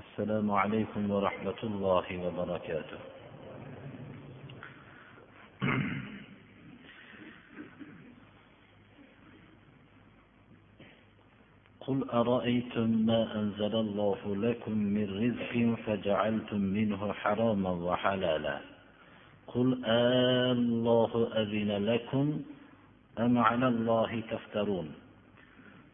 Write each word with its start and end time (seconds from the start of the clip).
السلام 0.00 0.50
عليكم 0.50 1.10
ورحمة 1.10 1.60
الله 1.62 2.06
وبركاته. 2.24 3.00
قل 11.80 11.98
أرأيتم 12.10 12.88
ما 13.06 13.20
أنزل 13.40 13.74
الله 13.76 14.20
لكم 14.36 14.72
من 14.72 15.06
رزق 15.24 15.52
فجعلتم 15.84 16.60
منه 16.60 17.12
حراما 17.12 17.70
وحلالا. 17.70 18.60
قل 19.46 19.68
آه 19.84 20.52
الله 20.52 21.12
أذن 21.36 21.70
لكم 21.84 22.26
أم 23.18 23.38
على 23.38 23.68
الله 23.68 24.22
تفترون؟ 24.30 24.99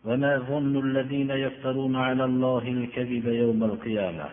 وما 0.06 0.38
ظن 0.50 0.74
الذين 0.88 1.32
يفترون 1.32 1.96
على 1.96 2.26
الله 2.26 2.64
الكذب 2.68 3.26
يوم 3.28 3.64
القيامة 3.64 4.30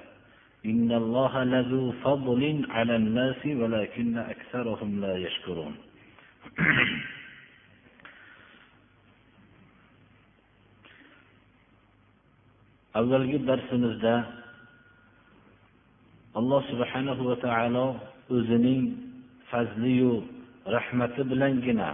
إن 0.66 0.92
الله 0.92 1.44
لذو 1.44 1.92
فضل 1.92 2.66
على 2.70 2.96
الناس 2.96 3.46
ولكن 3.46 4.18
أكثرهم 4.18 5.00
لا 5.00 5.16
يشكرون 5.16 5.74
avvalgi 12.98 13.38
darsimizda 13.46 14.14
alloh 16.38 16.62
subhanahu 16.70 17.22
va 17.30 17.36
taolo 17.44 17.86
o'zining 18.36 18.82
fazliyu 19.50 20.24
rahmati 20.76 21.22
bilangina 21.30 21.88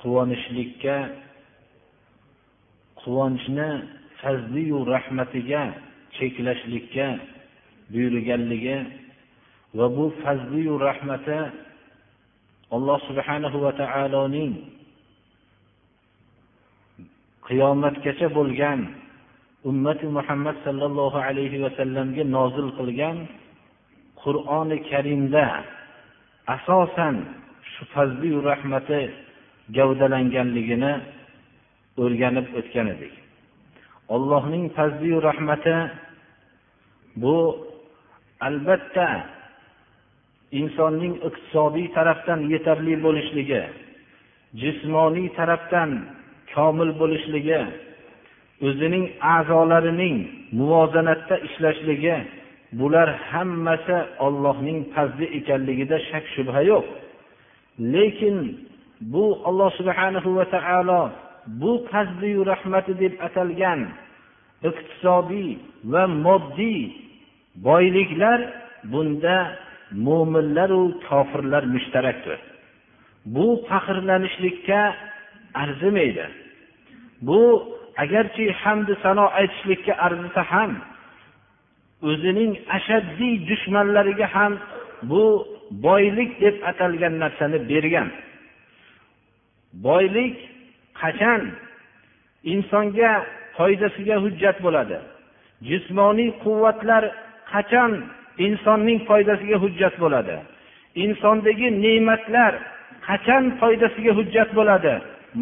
quvonishlikka 0.00 0.96
quvonchni 3.07 3.69
fazliyu 4.19 4.83
rahmatiga 4.93 5.63
cheklashlikka 6.19 7.07
buyurganligi 7.91 8.77
va 9.77 9.87
bu 9.95 10.05
fazliyu 10.23 10.75
rahmati 10.87 11.39
alloh 12.75 12.99
subhanahu 13.07 13.57
va 13.63 13.71
taoloning 13.79 14.53
qiyomatgacha 17.47 18.27
bo'lgan 18.37 18.79
ummati 19.69 20.05
muhammad 20.17 20.55
sollallohu 20.67 21.17
alayhi 21.27 21.63
vasallamga 21.65 22.23
nozil 22.37 22.67
qilgan 22.79 23.17
qur'oni 24.23 24.77
karimda 24.91 25.45
asosan 26.55 27.15
shu 27.71 27.83
fazliyu 27.93 28.43
rahmati 28.51 29.01
gavdalanganligini 29.77 30.93
o'rganib 32.03 32.47
o'tgan 32.59 32.87
edik. 32.95 33.13
Allohning 34.15 34.65
fazliyu 34.77 35.17
rahmati 35.29 35.77
bu 37.21 37.37
albatta 38.47 39.07
insonning 40.59 41.13
iqtisodiy 41.27 41.87
tarafdan 41.97 42.39
yetarli 42.53 42.95
bo'lishligi 43.05 43.61
jismoniy 44.61 45.27
tarafdan 45.39 45.89
komil 46.53 46.91
bo'lishligi 47.01 47.61
o'zining 48.67 49.05
a'zolarining 49.35 50.17
muvozanatda 50.59 51.35
ishlashligi 51.47 52.15
bular 52.79 53.09
hammasi 53.31 53.97
ollohning 54.25 54.79
fazli 54.93 55.25
ekanligida 55.39 55.97
shak 56.09 56.25
shubha 56.35 56.61
yo'q. 56.71 56.85
Lekin 57.93 58.37
bu 59.13 59.25
alloh 59.49 59.69
subhanahu 59.79 60.29
va 60.37 60.45
taolo 60.55 61.01
bu 61.47 61.87
fazliyu 61.91 62.45
rahmati 62.45 62.99
deb 62.99 63.13
atalgan 63.27 63.81
iqtisodiy 64.69 65.57
va 65.91 66.03
moddiy 66.07 66.81
boyliklar 67.67 68.39
bunda 68.91 69.37
mo'minlaru 69.91 70.83
kofirlar 71.09 71.63
mushtarakdir. 71.73 72.39
Bu 73.25 73.45
faxrlanishlikka 73.69 74.81
arzimaydi. 75.53 76.25
Bu 77.27 77.41
agarchi 78.03 78.45
hamdu 78.61 78.93
sano 79.03 79.25
aytishlikka 79.39 79.93
arzisa 80.05 80.43
ham 80.51 80.71
o'zining 82.09 82.51
ashaddiy 82.77 83.35
dushmanlariga 83.49 84.27
ham 84.35 84.53
bu 85.11 85.23
boylik 85.85 86.31
deb 86.41 86.55
atalgan 86.71 87.13
narsani 87.23 87.59
bergan. 87.69 88.09
Boylik 89.87 90.35
qachon? 91.01 91.41
Insonga 92.53 93.11
foydasiga 93.57 94.15
hujjat 94.23 94.57
bo'ladi. 94.65 94.97
Jismoniy 95.69 96.31
quvvatlar 96.43 97.03
qachon 97.51 97.91
insonning 98.47 98.99
foydasiga 99.09 99.57
hujjat 99.63 99.95
bo'ladi? 100.03 100.35
Insondagi 101.05 101.67
ne'matlar 101.83 102.53
qachon 103.07 103.43
foydasiga 103.61 104.11
hujjat 104.19 104.49
bo'ladi? 104.57 104.93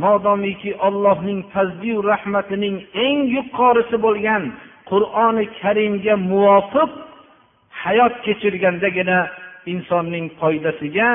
Modomiki 0.03 0.71
ollohning 0.88 1.39
fazliyu 1.53 1.97
rahmatining 2.11 2.75
eng 3.05 3.19
yuqorisi 3.35 3.97
bo'lgan 4.05 4.43
qur'oni 4.89 5.45
karimga 5.61 6.16
muvofiq 6.31 6.91
hayot 7.83 8.13
kechirgandagina 8.25 9.19
insonning 9.73 10.25
foydasiga 10.39 11.07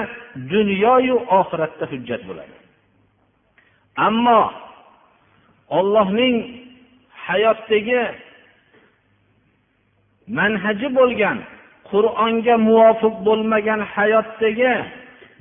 dunyoyu 0.52 1.16
oxiratda 1.40 1.84
hujjat 1.92 2.22
bo'ladi. 2.28 2.59
Ammo 3.96 4.52
ollohning 5.78 6.36
hayotdagi 7.26 8.02
manhaji 10.38 10.88
bo'lgan 10.98 11.38
qur'onga 11.90 12.54
muvofiq 12.68 13.14
bo'lmagan 13.26 13.80
hayotdagi 13.94 14.72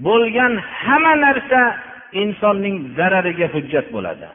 bo'lgan 0.07 0.53
hamma 0.81 1.13
narsa 1.25 1.61
insonning 2.21 2.75
zarariga 2.97 3.47
hujjat 3.55 3.87
bo'ladi. 3.95 4.27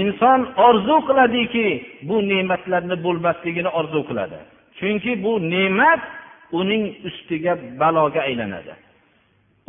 Inson 0.00 0.40
orzu 0.66 0.96
qiladiki 1.08 1.66
bu 2.08 2.16
ne'matlarni 2.30 2.96
bo'lmasligini 3.06 3.70
orzu 3.78 4.00
qiladi. 4.08 4.38
Chunki 4.78 5.12
bu 5.24 5.32
ne'mat 5.54 6.02
uning 6.58 6.84
ustiga 7.08 7.52
baloga 7.80 8.20
aylanadi. 8.28 8.74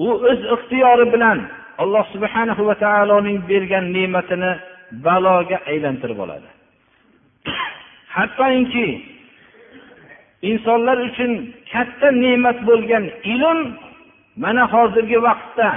U 0.06 0.10
o'z 0.30 0.42
ixtiyori 0.56 1.06
bilan 1.14 1.38
alloh 1.84 2.06
subhanahu 2.14 2.62
va 2.68 2.76
taoloning 2.86 3.38
bergan 3.50 3.86
ne'matini 3.96 4.52
baloga 5.06 5.58
aylantirib 5.72 6.20
oladi. 6.26 6.50
Hattoki 8.16 8.88
insonlar 10.50 10.98
uchun 11.10 11.32
katta 11.72 12.08
ne'mat 12.24 12.58
bo'lgan 12.70 13.04
ilm 13.34 13.60
mana 14.44 14.64
hozirgi 14.74 15.18
vaqtda 15.28 15.70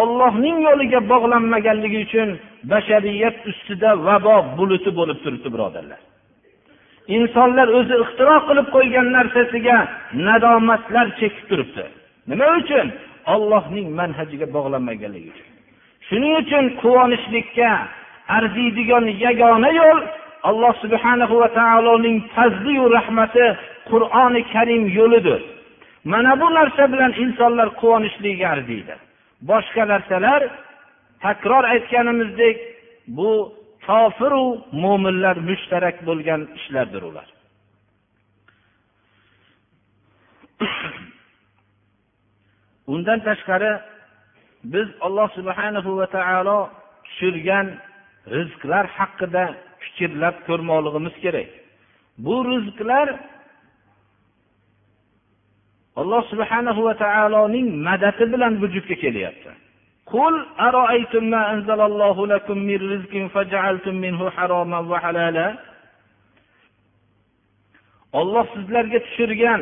ollohning 0.00 0.56
yo'liga 0.66 1.00
bog'lanmaganligi 1.12 1.98
uchun 2.06 2.28
bashariyat 2.72 3.36
ustida 3.50 3.90
vabo 4.06 4.36
buluti 4.58 4.90
bo'lib 4.98 5.18
turibdi 5.24 5.48
birodarlar. 5.54 6.00
Insonlar 7.16 7.68
o'zi 7.78 7.94
ixtiro 8.04 8.36
qilib 8.48 8.66
qo'ygan 8.76 9.06
narsasiga 9.16 9.76
nadomatlar 10.26 11.06
chekib 11.20 11.44
turibdi. 11.50 11.84
Nima 12.30 12.46
uchun? 12.60 12.86
Ollohning 13.34 13.88
manhajiga 14.00 14.46
bog'lanmaganligi 14.56 15.28
uchun. 15.34 15.48
Shuning 16.08 16.34
uchun 16.42 16.64
quvonishlikka 16.82 17.70
arziydigan 18.38 19.04
yagona 19.26 19.70
yo'l 19.80 19.98
alloh 20.48 20.74
subhanahu 20.84 21.34
va 21.42 21.48
taoloning 21.60 22.18
fazliyu 22.34 22.84
rahmati 22.98 23.46
qur'oni 23.90 24.42
karim 24.52 24.82
yo'lidir. 24.98 25.40
Mana 26.12 26.32
bu 26.40 26.48
narsa 26.58 26.82
bilan 26.92 27.12
insonlar 27.24 27.68
quvonishligiga 27.80 28.46
arziydi. 28.54 28.94
Boshqa 29.50 29.82
narsalar 29.92 30.40
takror 31.24 31.64
aytganimizdek 31.74 32.56
bu 33.18 33.30
kofiru 33.86 34.46
mo'minlar 34.82 35.36
mushtarak 35.48 35.96
bo'lgan 36.08 36.40
ishlardir 36.58 37.02
ular. 37.10 37.28
undan 42.93 43.19
tashqari 43.27 43.71
biz 44.73 44.87
alloh 45.07 45.27
subhanahu 45.37 45.89
va 45.99 46.07
taolo 46.17 46.59
tushirgan 47.05 47.67
rizqlar 48.35 48.85
haqida 48.97 49.43
fikrlab 49.83 50.35
ko'rmoqligimiz 50.47 51.15
kerak 51.23 51.49
bu 52.25 52.35
rizqlar 52.51 53.07
alloh 56.01 56.21
subhanahu 56.31 56.81
va 56.87 56.93
taoloning 57.05 57.67
madadi 57.87 58.25
bilan 58.33 58.53
vujudga 58.61 58.95
kelyapti 59.05 59.51
قل 60.13 60.35
أرأيتم 60.59 61.23
ما 61.33 61.53
أنزل 61.53 61.79
الله 61.89 62.27
لكم 62.27 62.57
من 62.69 62.79
رزق 62.93 63.13
فجعلتم 63.33 63.95
منه 64.05 64.29
حراما 64.29 64.79
وحلالا 64.91 65.47
olloh 68.19 68.45
sizlarga 68.53 68.99
tushirgan 69.05 69.61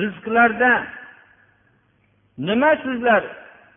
rizqlarda 0.00 0.72
nima 2.37 2.75
sizlar? 2.83 3.23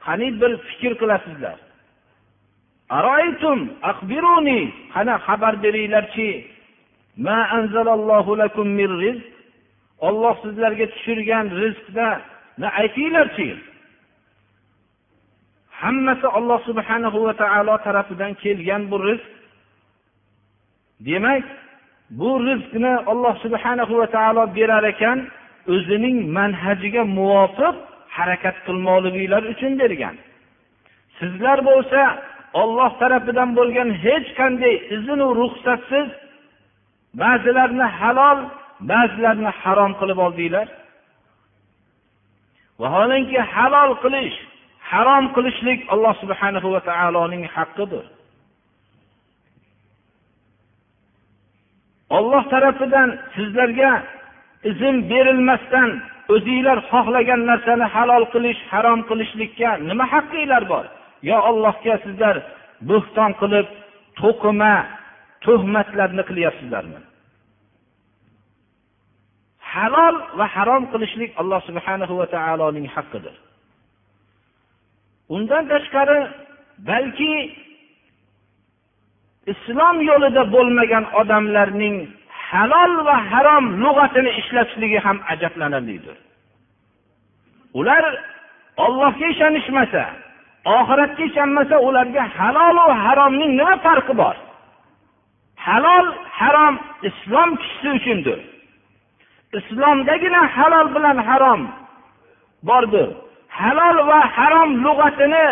Qani 0.05 0.29
bir 0.41 0.53
fikr 0.69 0.93
qilasizlar? 1.01 1.59
Aroytum 2.99 3.59
qani 4.95 5.15
xabar 5.27 5.55
beringlarchi. 5.65 6.31
Olloh 10.09 10.35
sizlarga 10.43 10.87
tushirgan 10.93 11.47
rizqni 11.61 12.69
aytinglarchi. 12.81 13.51
Hammasi 15.81 16.27
olloh 16.39 16.61
subhanahu 16.69 17.19
va 17.27 17.35
taolo 17.43 17.75
tarafidan 17.87 18.33
kelgan 18.43 18.83
bu 18.91 18.97
rizq. 19.07 19.31
Demak 21.07 21.45
bu 22.19 22.31
rizqni 22.49 22.95
olloh 23.11 23.35
subhanahu 23.45 23.95
va 24.01 24.07
taolo 24.17 24.45
berar 24.57 24.85
ekan 24.93 25.19
o'zining 25.75 26.19
manhajiga 26.37 27.03
muvofiq 27.19 27.77
harakat 28.17 28.57
qilmoqliginglar 28.67 29.43
uchun 29.53 29.73
bergan 29.83 30.17
sizlar 31.19 31.59
bo'lsa 31.71 32.01
olloh 32.63 32.91
tarafidan 33.03 33.51
bo'lgan 33.59 33.89
hech 34.05 34.29
qanday 34.41 34.75
iznu 34.97 35.27
ruxsatsiz 35.41 36.09
ba'zilarni 37.23 37.87
halol 38.01 38.39
ba'zilarini 38.91 39.53
harom 39.63 39.93
qilib 40.01 40.19
oldinglar. 40.27 40.69
Vaholanki 42.81 43.39
halol 43.55 43.93
qilish 44.05 44.37
harom 44.91 45.25
qilishlik 45.37 45.81
alloh 45.93 46.15
subhanahu 46.23 46.69
va 46.75 46.81
taoloning 46.91 47.45
haqqidir. 47.55 48.05
Olloh 52.19 52.45
tarafidan 52.55 53.11
sizlarga 53.35 53.93
izn 54.71 54.95
berilmasdan 55.11 55.91
o'zinglar 56.33 56.79
xohlagan 56.91 57.41
narsani 57.51 57.87
halol 57.95 58.25
qilish 58.35 58.61
harom 58.73 59.01
qilishlikka 59.09 59.71
nima 59.89 60.05
haqqinglar 60.13 60.65
bor? 60.73 60.85
Yo 61.29 61.37
allohga 61.51 61.95
sizlar 62.05 62.37
bo'xton 62.91 63.31
qilib 63.41 63.67
to'qima 64.21 64.75
tuhmatlarni 65.45 66.23
qilyapsizlarmi? 66.29 67.01
Halol 69.73 70.17
va 70.39 70.47
harom 70.57 70.85
qilishlik 70.93 71.31
alloh 71.41 71.61
subhanahu 71.69 72.15
va 72.21 72.27
taoloning 72.37 72.87
haqqidir. 72.95 73.35
Undan 75.37 75.65
tashqari 75.73 76.21
balki 76.91 77.35
islom 79.53 79.97
yo'lida 80.11 80.43
bo'lmagan 80.55 81.05
odamlarning 81.21 81.97
halol 82.51 82.93
va 83.07 83.17
harom 83.31 83.65
lug'atini 83.83 84.31
ishlatishligi 84.41 84.99
ham 85.07 85.19
ajablanarlidir. 85.33 86.17
Ular 87.79 88.05
ollohga 88.85 89.27
ishonishmasa 89.35 90.05
oxiratga 90.79 91.23
ishonmasa 91.31 91.77
ularga 91.87 92.23
halolu 92.39 92.85
haromning 93.05 93.53
nima 93.61 93.77
farqi 93.87 94.15
bor? 94.23 94.37
Halol 95.67 96.07
harom 96.39 96.75
islom 97.09 97.51
kishisi 97.61 97.89
uchundir. 97.99 98.41
Islomdagina 99.59 100.43
halol 100.57 100.89
bilan 100.95 101.19
harom 101.29 101.61
bordir. 102.69 103.09
Halol 103.61 103.97
va 104.11 104.21
harom 104.37 104.71
lug'atini 104.85 105.47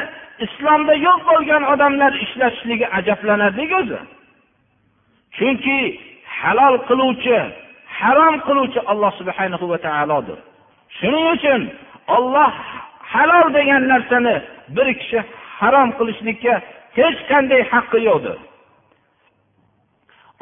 islomda 0.47 0.94
yo'q 1.06 1.21
bo'lgan 1.31 1.62
odamlar 1.73 2.12
ishlatishligi 2.25 2.87
ajablanarli 2.99 3.65
o'zi. 3.81 4.00
Chunki 5.37 5.79
halol 6.43 6.77
qiluvchi 6.89 7.39
harom 7.99 8.35
qiluvchi 8.47 8.81
alloh 8.93 9.12
subhanahu 9.21 9.65
va 9.73 9.79
taolodir. 9.87 10.39
Shuning 10.99 11.27
uchun 11.37 11.61
olloh 12.17 12.53
halol 13.12 13.47
degan 13.59 13.83
narsani 13.93 14.35
bir 14.77 14.89
kishi 15.00 15.21
harom 15.61 15.89
qilishlikka 15.99 16.55
hech 16.99 17.19
qanday 17.31 17.62
haqqi 17.73 17.99
yo'qdir. 18.09 18.39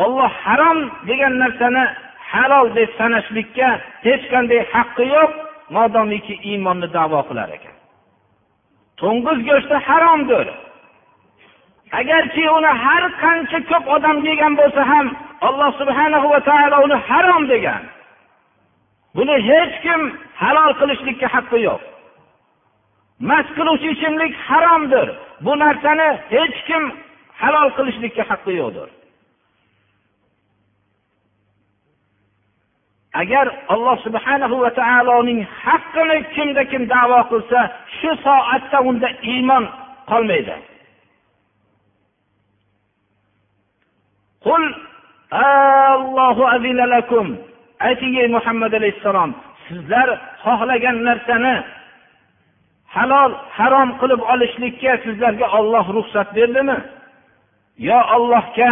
Olloh 0.04 0.32
harom 0.44 0.78
degan 1.08 1.34
narsani 1.42 1.84
halol 2.32 2.66
deb 2.78 2.90
sanashlikka 2.98 3.68
hech 4.06 4.24
qanday 4.32 4.60
haqqi 4.74 5.04
yo'q 5.16 5.32
modomiki 5.76 6.34
iymonni 6.50 6.88
davo 6.96 7.20
qilar 7.28 7.48
ekan. 7.56 7.76
To'ng'iz 9.00 9.38
go'shti 9.48 9.76
haromdir. 9.88 10.46
Agarchi 11.98 12.44
uni 12.56 12.72
har 12.84 13.04
qancha 13.22 13.58
ko'p 13.70 13.84
odam 13.96 14.16
yegan 14.28 14.52
bo'lsa 14.60 14.82
ham 14.92 15.06
alloh 15.48 15.70
subhanahu 15.80 16.26
va 16.32 16.40
taolo 16.48 16.76
uni 16.86 16.96
harom 17.08 17.42
degan. 17.52 17.82
Buni 19.16 19.36
hech 19.48 19.74
kim 19.84 20.00
halol 20.42 20.72
qilishlikka 20.80 21.28
haqqi 21.34 21.58
yo'q. 21.68 21.82
Mast 23.28 23.50
qiluvchi 23.58 23.88
ichimlik 23.94 24.34
haromdir. 24.48 25.08
Bu 25.44 25.52
narsani 25.62 26.08
hech 26.34 26.58
kim 26.68 26.82
halol 27.42 27.68
qilishlikka 27.76 28.22
haqqi 28.30 28.52
yo'qdir. 28.60 28.88
Agar 33.22 33.46
alloh 33.74 33.96
subhanahu 34.06 34.56
va 34.64 34.70
taoloning 34.80 35.40
haqqini 35.64 36.18
kimda 36.34 36.62
kim 36.70 36.82
davo 36.94 37.20
qilsa 37.30 37.60
shu 37.98 38.10
soatda 38.26 38.78
unda 38.88 39.08
iymon 39.32 39.64
qolmaydi. 40.10 40.56
Ayting 47.88 48.14
ey 48.22 48.28
muhammad 48.36 48.72
alayhissalom 48.78 49.30
sizlar 49.68 50.08
xohlagan 50.44 50.96
narsani 51.08 51.54
halol 52.96 53.32
harom 53.58 53.90
qilib 54.00 54.20
olishlikka 54.32 54.92
sizlarga 55.04 55.46
olloh 55.58 55.86
ruxsat 55.96 56.28
berdimi? 56.38 56.78
Yo 57.88 57.98
ollohga 58.16 58.70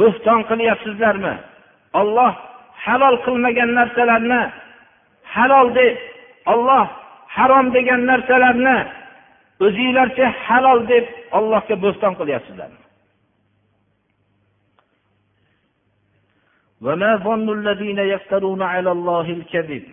bo'xton 0.00 0.40
qilyapsizlarmi? 0.50 1.34
Olloh 2.00 2.32
halol 2.84 3.16
qilmagan 3.24 3.70
narsalarni 3.78 4.42
halol 5.34 5.68
deb 5.78 5.94
olloh 6.52 6.86
harom 7.36 7.66
degan 7.76 8.00
narsalarni 8.10 8.76
o'zinglarcha 9.64 10.26
halol 10.46 10.80
deb 10.92 11.04
ollohga 11.38 11.74
bo'ston 11.84 12.12
qilyapsizlarmi? 12.20 12.81
وما 16.81 17.15
ظن 17.15 17.47
الذين 17.59 17.99
يفترون 17.99 18.61
على 18.61 18.91
الله 18.91 19.21
الكذب 19.37 19.83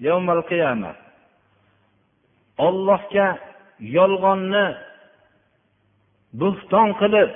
يوم 0.00 0.30
القيامة 0.30 0.92
ollohga 2.66 3.28
yolg'onni 3.96 4.66
bo'xton 6.40 6.88
qilib 7.00 7.30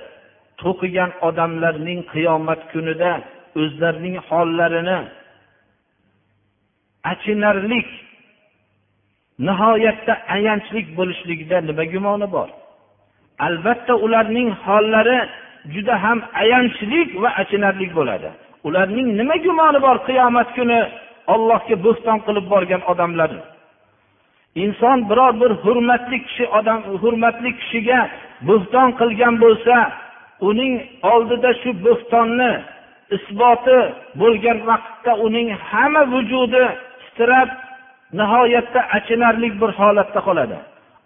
to'qigan 0.62 1.10
odamlarning 1.28 2.00
qiyomat 2.12 2.60
kunida 2.72 3.12
o'zlarining 3.60 4.16
hollarini 4.28 4.98
achinarlik 7.12 7.88
nihoyatda 9.46 10.14
ayanchlik 10.36 10.86
bo'lishligida 10.98 11.58
nima 11.68 11.84
gumoni 11.92 12.26
bor 12.36 12.48
albatta 13.46 13.94
ularning 14.04 14.48
hollari 14.64 15.18
juda 15.73 15.95
ham 16.03 16.19
ayanchlik 16.41 17.09
va 17.21 17.29
achinarli 17.41 17.87
bo'ladi. 17.97 18.29
Ularning 18.67 19.07
nima 19.19 19.35
gumoni 19.45 19.79
bor 19.85 19.97
qiyomat 20.07 20.49
kuni 20.57 20.79
ollohga 21.33 21.75
bo'xton 21.85 22.17
qilib 22.25 22.45
borgan 22.53 22.81
odamlar? 22.91 23.31
Inson 24.63 24.97
biror 25.09 25.33
bir 25.41 25.51
hurmatli 25.63 26.17
kishi 26.25 26.45
odam 26.59 26.79
hurmatli 27.01 27.49
kishiga 27.59 27.99
bo'xton 28.49 28.89
qilgan 28.99 29.35
bo'lsa 29.43 29.75
uning 30.49 30.73
oldida 31.13 31.49
shu 31.61 31.69
bo'xtonni 31.85 32.51
isboti 33.17 33.79
bo'lgan 34.21 34.57
vaqtda 34.69 35.11
uning 35.25 35.47
hamma 35.69 36.03
vujudi 36.13 36.63
titrab 37.03 37.49
nihoyatda 38.19 38.81
achinarli 38.97 39.49
bir 39.61 39.71
holatda 39.79 40.19
qoladi. 40.27 40.57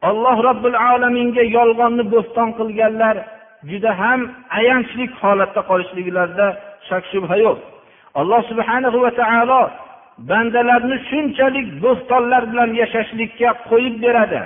Alloh 0.09 0.37
robbil 0.47 0.77
alaminga 0.91 1.43
yolg'onni 1.57 2.03
bo'xton 2.13 2.49
qilganlar 2.59 3.15
juda 3.69 3.91
ham 4.01 4.19
ayanchli 4.59 5.05
holatda 5.21 5.61
qolishliklarida 5.69 6.47
shak 6.87 7.03
shubha 7.11 7.35
yo'q. 7.45 7.59
Alloh 8.19 8.41
subhanahu 8.51 8.97
va 9.05 9.11
taolo 9.21 9.61
bandalarni 10.29 10.97
shunchalik 11.09 11.67
bo'xtonlar 11.83 12.43
bilan 12.51 12.71
yashashlikka 12.81 13.49
qo'yib 13.69 13.95
beradi. 14.03 14.41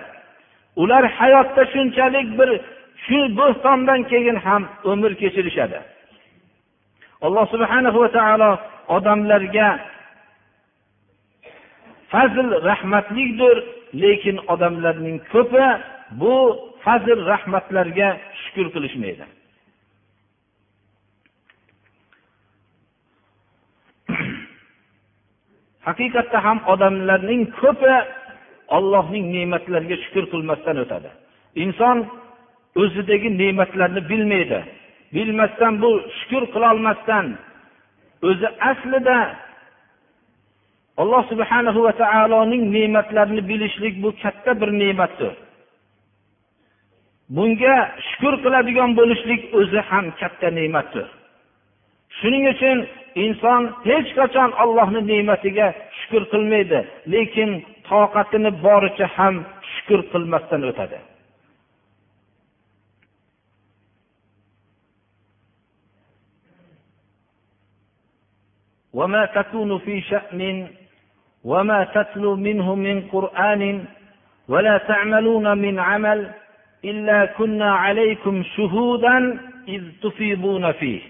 Ular 0.81 1.03
hayotda 1.17 1.63
shunchalik 1.73 2.27
bir 2.39 2.49
shu 3.05 3.19
bo'xtondan 3.39 4.01
keyin 4.11 4.37
ham 4.45 4.61
umr 4.91 5.11
kechirishadi. 5.21 5.79
Alloh 7.25 7.45
subhanahu 7.53 7.97
va 8.03 8.09
taolo 8.17 8.51
odamlarga 8.95 9.69
fazl 12.11 12.47
rahmatlikdir 12.69 13.55
lekin 14.03 14.37
odamlarning 14.53 15.17
ko'pi 15.33 15.65
bu 16.21 16.35
fazl 16.85 17.19
rahmatlarga 17.31 18.09
shukur 18.55 18.71
qilishmaydi. 18.75 19.25
Haqiqatda 25.87 26.39
ham 26.45 26.59
odamlarning 26.73 27.41
ko'pi 27.61 27.95
ollohning 28.77 29.25
ne'matlariga 29.35 29.95
shukur 30.03 30.25
qilmasdan 30.33 30.77
o'tadi. 30.83 31.09
Inson 31.63 31.97
o'zidagi 32.81 33.29
ne'matlarni 33.41 34.01
bilmaydi. 34.11 34.59
Bilmasdan 35.15 35.73
bu 35.83 35.91
shukur 36.19 36.43
qilolmasdan 36.53 37.25
o'zi 38.29 38.47
aslida 38.71 39.17
alloh 41.01 41.23
subhanahu 41.31 41.79
va 41.87 41.93
taoloning 42.03 42.63
ne'matlarini 42.75 43.41
bilishlik 43.49 43.93
bu 44.03 44.09
katta 44.23 44.51
bir 44.61 44.69
ne'matdir. 44.81 45.33
bunga 47.36 47.76
shukur 48.08 48.34
qiladigan 48.44 48.90
bo'lishlik 48.98 49.42
o'zi 49.58 49.80
ham 49.90 50.06
katta 50.20 50.48
ne'matdir 50.58 51.06
shuning 52.18 52.44
uchun 52.54 52.78
inson 53.24 53.62
hech 53.88 54.08
qachon 54.18 54.50
allohni 54.62 55.00
ne'matiga 55.10 55.68
shukur 55.98 56.22
qilmaydi 56.32 56.80
lekin 57.14 57.50
toqatini 57.88 58.50
boricha 58.64 59.06
ham 59.16 59.34
shukur 59.72 60.00
qilmasdan 60.12 60.62
o'tadi 60.72 61.00
وما 68.98 69.24
تكون 69.24 69.78
في 69.78 70.00
شأن 70.00 70.68
وما 71.44 71.84
تتلو 71.84 72.36
منه 72.36 72.74
من 72.74 72.96
قرآن 73.14 73.84
ولا 74.48 74.78
تعملون 74.78 75.58
من 75.58 75.78
عمل 75.78 76.30
إلا 76.84 77.24
كنا 77.26 77.74
عليكم 77.74 78.42
شهودا 78.56 79.38
إذ 79.68 79.82
تفيضون 80.02 80.72
فيه 80.72 81.00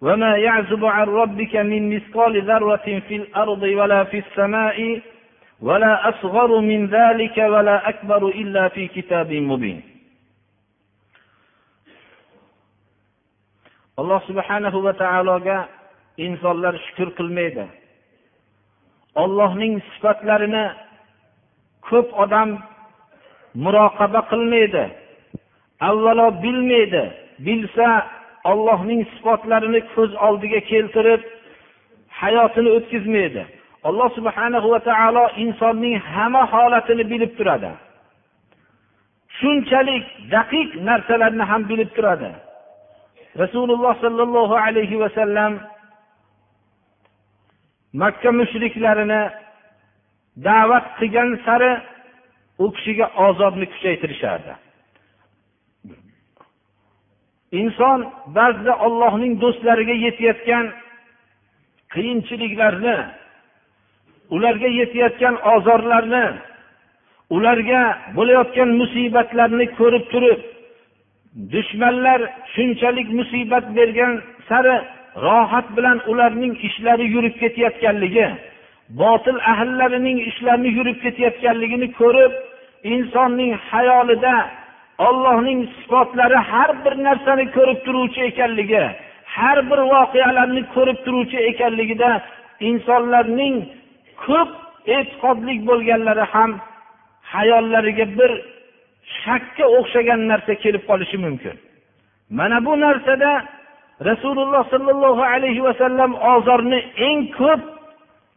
وما 0.00 0.36
يعزب 0.36 0.84
عن 0.84 1.06
ربك 1.06 1.56
من 1.56 1.96
مثقال 1.96 2.42
ذرة 2.42 3.00
في 3.08 3.16
الأرض 3.16 3.62
ولا 3.62 4.04
في 4.04 4.18
السماء 4.18 5.00
ولا 5.60 6.08
أصغر 6.08 6.60
من 6.60 6.86
ذلك 6.86 7.36
ولا 7.38 7.88
أكبر 7.88 8.28
إلا 8.28 8.68
في 8.68 8.88
كتاب 8.88 9.32
مبين 9.32 9.94
alloh 13.96 14.18
subhanahu 14.26 14.82
va 14.82 14.92
taologa 14.98 15.68
insonlar 16.18 16.74
shukur 16.86 17.14
qilmaydi 17.18 17.66
ollohning 19.22 19.78
sifatlarini 19.94 20.64
ko'p 21.88 22.08
odam 22.24 22.58
muroqaba 23.64 24.20
qilmaydi 24.32 24.84
Avvalo 25.79 26.43
bilmaydi 26.43 27.03
bilsa 27.39 28.07
ollohning 28.51 29.01
sifatlarini 29.13 29.81
ko'z 29.95 30.11
oldiga 30.27 30.59
keltirib 30.71 31.21
hayotini 32.21 32.69
o'tkazmaydi. 32.77 33.43
Alloh 33.87 34.09
subhana 34.17 34.59
va 34.71 34.79
taolo 34.89 35.25
insonning 35.43 35.95
hamma 36.13 36.43
holatini 36.53 37.03
bilib 37.11 37.31
turadi. 37.37 37.71
Shunchalik 39.39 40.05
daqiq 40.35 40.69
narsalarni 40.87 41.43
ham 41.51 41.61
bilib 41.71 41.89
turadi. 41.97 42.31
Rasululloh 43.43 43.93
sollallohu 44.03 44.55
alayhi 44.65 44.99
vasallam 45.03 45.53
makka 48.01 48.29
mushriklarini 48.39 49.21
da'vat 50.47 50.85
qilgan 50.99 51.29
sari 51.45 51.71
u 52.63 52.65
kishiga 52.75 53.05
ozobni 53.27 53.65
kuchaytirishardi. 53.73 54.53
Inson 57.51 57.99
ba'zida 58.37 58.73
ollohning 58.85 59.33
do'stlariga 59.41 59.95
yetayotgan 60.05 60.65
qiyinchiliklarni 61.93 62.97
ularga 64.35 64.69
yetayotgan 64.79 65.35
ozorlarni 65.53 66.25
ularga 67.35 67.81
bo'layotgan 68.17 68.69
musibatlarni 68.81 69.65
ko'rib 69.79 70.05
turib 70.13 70.39
dushmanlar 71.53 72.19
shunchalik 72.53 73.07
musibat 73.19 73.65
bergan 73.77 74.13
sari 74.49 74.75
rohat 75.25 75.67
bilan 75.77 75.97
ularning 76.11 76.53
ishlari 76.67 77.05
yurib 77.15 77.35
ketayotganligi 77.41 78.27
botil 79.01 79.37
ahllarining 79.51 80.17
ishlarini 80.29 80.69
yurib 80.77 80.97
ketayotganligini 81.03 81.87
ko'rib 82.01 82.33
insonning 82.93 83.51
hayolida 83.69 84.35
ollohning 85.07 85.59
sifatlari 85.77 86.39
har 86.51 86.71
bir 86.83 86.93
narsani 87.07 87.45
ko'rib 87.55 87.79
turuvchi 87.85 88.21
ekanligi 88.29 88.83
har 89.35 89.57
bir 89.69 89.79
voqealarni 89.93 90.61
ko'rib 90.75 90.99
turuvchi 91.05 91.39
ekanligida 91.51 92.09
insonlarning 92.69 93.55
ko'p 94.25 94.51
e'tiqodli 94.95 95.53
bo'lganlari 95.69 96.25
ham 96.33 96.51
hayollariga 97.33 98.05
bir 98.19 98.31
shakka 99.21 99.65
o'xshagan 99.77 100.21
narsa 100.31 100.53
kelib 100.63 100.83
qolishi 100.89 101.17
mumkin. 101.25 101.55
Mana 102.37 102.57
bu 102.65 102.73
narsada 102.85 103.31
rasululloh 104.09 104.63
sollallohu 104.73 105.23
alayhi 105.33 105.61
vasallam 105.67 106.11
ozorni 106.33 106.79
eng 107.07 107.19
ko'p 107.39 107.61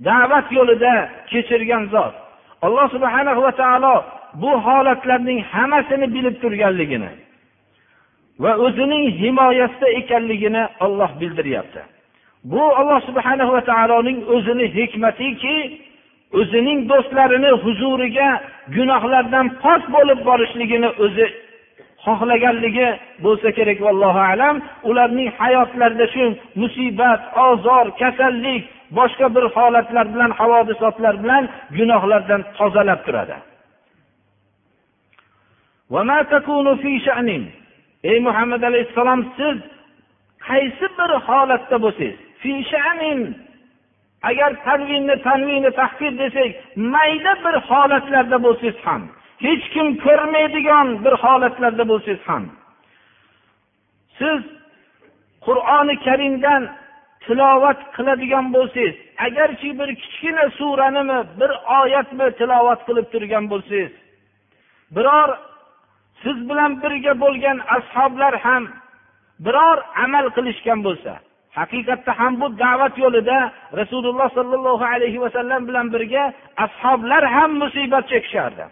da'vat 0.09 0.47
yo'lida 0.59 0.95
kechirgan 1.31 1.85
zot. 1.95 2.14
Alloh 2.66 2.87
subhana 2.95 3.33
va 3.45 3.52
taolo 3.61 3.95
bu 4.35 4.51
holatlarning 4.67 5.41
hammasini 5.53 6.15
bilib 6.15 6.37
turganligini 6.43 7.11
va 8.43 8.53
o'zining 8.67 9.05
himoyasida 9.21 9.89
ekanligini 10.01 10.65
olloh 10.81 11.11
bildiryapti. 11.21 11.83
Bu 12.45 12.62
alloh 12.81 13.01
subhana 13.09 13.53
va 13.53 13.61
taoloning 13.71 14.19
o'zini 14.35 14.67
hikmatiki 14.77 15.57
o'zining 16.41 16.79
do'stlarini 16.91 17.51
huzuriga 17.65 18.29
gunohlardan 18.77 19.47
pok 19.62 19.83
bo'lib 19.95 20.21
borishligini 20.29 20.91
o'zi 21.05 21.27
xohlaganligi 22.05 22.89
bo'lsa 23.25 23.49
kerak 23.59 23.79
vallohu 23.87 24.23
alam. 24.33 24.57
Ularning 24.89 25.29
hayotlarida 25.39 26.07
shu 26.15 26.25
musibat 26.62 27.21
ozor 27.49 27.87
kasallik 28.01 28.62
boshqa 28.99 29.27
bir 29.35 29.45
holatlar 29.57 30.07
bilan 30.15 30.31
havodisotlar 30.39 31.15
bilan 31.23 31.45
gunohlardan 31.79 32.41
tozalab 32.59 33.01
turadi. 33.07 33.37
Ey 38.11 38.19
muhammad 38.21 38.63
alayhissalom 38.63 39.21
siz 39.37 39.57
qaysi 40.49 40.87
bir 40.99 41.11
holatda 41.27 41.77
bo'lsangiz 41.85 42.17
agar 44.31 44.51
tanvinni 44.67 45.17
tanvini 45.27 45.71
tahqir 45.81 46.13
desak 46.23 46.51
mayda 46.95 47.33
bir 47.45 47.55
holatlarda 47.69 48.39
bo'lsangiz 48.47 48.79
ham 48.87 49.03
hech 49.45 49.65
kim 49.75 49.87
ko'rmaydigan 50.05 50.89
bir 51.05 51.15
holatlarda 51.25 51.85
bo'lsangiz 51.93 52.23
ham 52.29 52.45
siz 54.19 54.41
qur'oni 55.47 55.95
karimdan 56.07 56.63
tilovat 57.25 57.81
qiladigan 57.97 58.47
bo'lsangiz 58.57 58.95
agarchi 59.27 59.71
bir 59.81 59.89
kichkina 60.03 60.45
suranimi 60.59 61.21
bir 61.41 61.51
oyatmi 61.81 62.27
tilovat 62.39 62.81
qilib 62.87 63.07
turgan 63.13 63.45
bo'lsangiz 63.53 63.93
biror 64.97 65.31
siz 66.23 66.38
bilan 66.49 66.73
birga 66.83 67.12
bo'lgan 67.25 67.59
ashoblar 67.76 68.35
ham 68.45 68.64
biror 69.45 69.79
amal 70.05 70.26
qilishgan 70.37 70.79
bo'lsa 70.87 71.12
haqiqatda 71.59 72.12
ham 72.21 72.33
bu 72.41 72.47
da'vat 72.64 72.95
yo'lida 73.05 73.38
rasululloh 73.81 74.29
sollallohu 74.38 74.85
alayhi 74.95 75.19
vasallam 75.25 75.61
bilan 75.69 75.87
birga 75.95 76.25
ashoblar 76.64 77.23
ham 77.35 77.50
musibat 77.62 78.05
chekishardi 78.12 78.64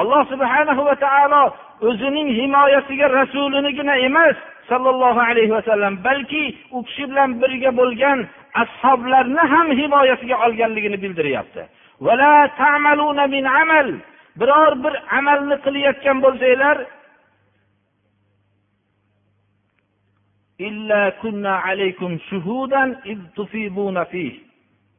alloh 0.00 0.22
subhanahu 0.32 0.82
va 0.88 0.94
taolo 1.04 1.44
o'zining 1.88 2.28
himoyasiga 2.38 3.06
rasulinigina 3.20 3.94
emas 4.08 4.36
sollallohu 4.70 5.20
alayhi 5.30 5.52
vasallam 5.58 5.94
balki 6.04 6.44
u 6.76 6.78
kishi 6.86 7.04
bilan 7.10 7.30
birga 7.42 7.70
bo'lgan 7.80 8.18
ashoblarni 8.62 9.42
ham 9.52 9.66
himoyasiga 9.80 10.36
olganligini 10.46 10.98
bildiryapti. 11.02 11.62
Biror 14.40 14.72
bir 14.84 14.94
amalni 15.18 15.56
qilayotgan 15.64 16.18
bo'lsanglar 16.24 16.76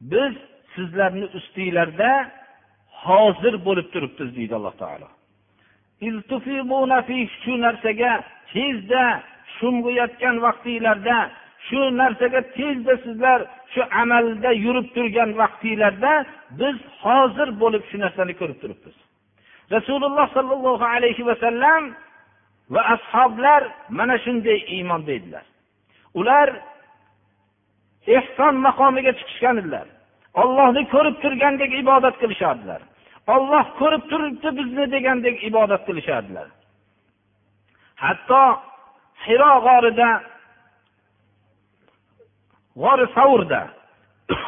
biz 0.02 0.34
sizlarni 0.76 1.26
ustinglarda 1.38 2.12
hozir 3.06 3.66
bo'lib 3.66 3.88
turibmiz 3.94 4.30
deydi 4.38 4.54
alloh 4.60 4.76
taolo. 4.82 5.10
Shu 7.44 7.54
narsaga 7.66 8.12
tezda 8.54 9.04
sho'ng'iyotgan 9.58 10.36
vaqtinglarda 10.46 11.18
shu 11.68 11.82
narsaga 12.02 12.42
tezda 12.58 12.94
sizlar 13.06 13.40
shu 13.74 13.82
amalda 14.02 14.52
yurib 14.66 14.88
turgan 14.96 15.30
vaqtinglarda 15.42 16.14
biz 16.60 16.78
hozir 17.04 17.50
bo'lib 17.62 17.84
shu 17.90 17.98
narsani 18.04 18.34
ko'rib 18.42 18.60
turibmiz. 18.64 18.98
Rasululloh 19.76 20.28
sollallohu 20.38 20.86
alayhi 20.96 21.26
vasallam 21.30 21.84
va 22.74 22.82
ashoblar 22.96 23.62
mana 23.90 24.16
shunday 24.26 24.60
iymon 24.76 25.02
edilar 25.18 25.46
ular 26.20 26.48
ehson 28.18 28.56
maqomiga 28.68 29.12
chiqishgan 29.20 29.56
edilar 29.62 29.88
ollohni 30.42 30.84
ko'rib 30.94 31.16
turgandek 31.24 31.72
ibodat 31.82 32.16
qilishardilar. 32.22 32.82
Olloh 33.36 33.66
ko'rib 33.80 34.04
turibdi 34.12 34.50
bizni 34.60 34.86
degandek 34.96 35.38
ibodat 35.50 35.82
qilishardilar. 35.88 36.48
Hatto 38.04 38.44
hiro 39.26 39.54
g'orida 39.68 40.10
g'ori 42.84 43.06
savrda 43.18 43.62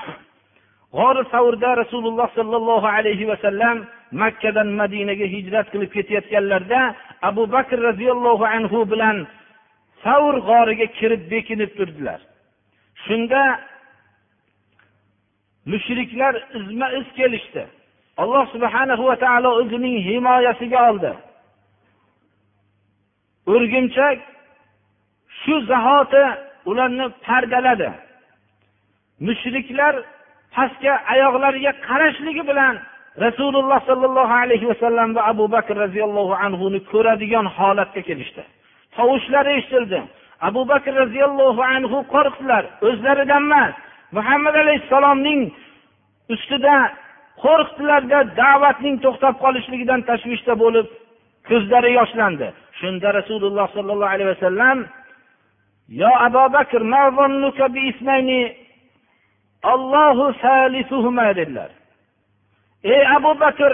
g'ori 0.98 1.24
savrda 1.34 1.70
rasululloh 1.82 2.28
sollallohu 2.38 2.88
alayhi 2.98 3.30
vasallam 3.32 3.78
makkadan 4.12 4.70
madinaga 4.80 5.26
hijrat 5.36 5.68
qilib 5.74 5.92
ketayotganlarida 5.98 6.82
abu 7.30 7.44
bakr 7.56 7.78
roziyallohu 7.90 8.46
anhu 8.56 8.80
bilan 8.92 9.18
savr 10.04 10.36
g'origa 10.50 10.88
kirib 10.98 11.22
bekinib 11.34 11.72
turdilar. 11.78 12.20
Shunda 13.06 13.42
mushriklar 15.72 16.34
izma 16.60 16.88
iz 17.00 17.08
kelishdi. 17.18 17.64
Alloh 18.22 18.46
subhanahu 18.54 19.04
va 19.10 19.16
taolo 19.24 19.50
o'zining 19.62 19.96
himoyasiga 20.08 20.80
oldi. 20.90 21.12
O'rgimchak 23.54 24.18
shu 25.42 25.56
zahoti 25.72 26.24
ularni 26.70 27.06
pardaladi. 27.26 27.90
Mushriklar 29.28 29.94
pastga 30.56 30.94
oyoqlariga 31.14 31.72
qarashligi 31.88 32.44
bilan 32.50 32.76
rasululloh 33.18 33.80
sollallohu 33.90 34.34
alayhi 34.44 34.66
vasallam 34.72 35.16
va 35.16 35.22
abu 35.32 35.46
bakr 35.52 35.76
roziyallohu 35.86 36.34
anhuni 36.46 36.80
ko'radigan 36.92 37.46
holatga 37.58 38.02
kelishdi. 38.02 38.44
Tovushlari 38.96 39.52
eshitildi. 39.60 40.00
Abu 40.42 40.62
bakr 40.72 40.92
roziyallohu 41.02 41.62
anhu 41.76 41.98
qo'rqdilar. 42.14 42.64
O'zlaridan 42.88 43.44
emas 43.44 43.74
muhammad 44.18 44.56
alayhissalomning 44.64 45.42
ustida 46.34 46.78
qo'rqdilarda 47.44 48.20
da'vatning 48.42 48.96
to'xtab 49.06 49.36
qolishligidan 49.44 50.02
tashvishda 50.10 50.54
bo'lib 50.64 50.88
ko'zlari 51.50 51.92
yoshlandi. 52.00 52.48
Shunda 52.80 53.08
rasululloh 53.20 53.68
sollallohu 53.76 54.14
alayhi 54.16 54.32
vasallam 54.36 54.78
yo 56.02 56.12
abu 56.28 56.44
bakr 56.56 56.82
allohu 59.74 60.26
dedilar. 61.40 61.70
ey 62.93 63.03
abu 63.17 63.31
bakr 63.45 63.73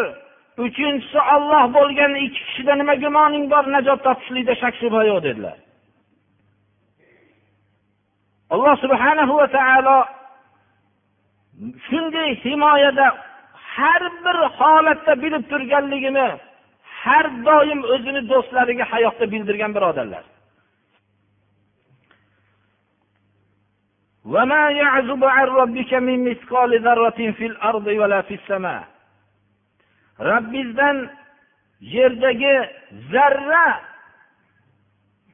uchinchisi 0.65 1.19
olloh 1.35 1.63
bo'lgan 1.77 2.13
ikki 2.25 2.41
kishida 2.47 2.75
nima 2.81 2.95
gumoning 3.03 3.45
bor 3.53 3.65
najot 3.75 4.01
topishlikda 4.07 4.55
shak 4.63 4.75
shubha 4.81 5.03
yo'q 5.11 5.21
dedilar 5.27 5.57
alloh 8.55 8.75
subhanahu 8.85 9.33
va 9.41 9.47
taolo 9.57 9.99
shunday 11.87 12.31
himoyada 12.45 13.07
har 13.75 14.03
bir 14.25 14.37
holatda 14.59 15.13
bilib 15.23 15.45
turganligini 15.53 16.29
har 17.03 17.27
doim 17.49 17.81
o'zini 17.95 18.23
do'stlariga 18.33 18.85
hayotda 18.93 19.25
bildirgan 19.33 19.73
birodarlar 19.77 20.25
وما 24.35 24.71
يعزب 24.71 25.25
عن 25.25 25.47
ربك 25.47 25.95
من 25.95 26.19
مثقال 26.31 26.71
ذرة 26.87 27.21
في 27.37 27.47
الأرض 27.47 27.87
ولا 27.87 28.21
في 28.23 28.35
السماء 28.35 28.85
robbingizdan 30.20 31.10
yerdagi 31.82 32.56
zarra 33.12 33.66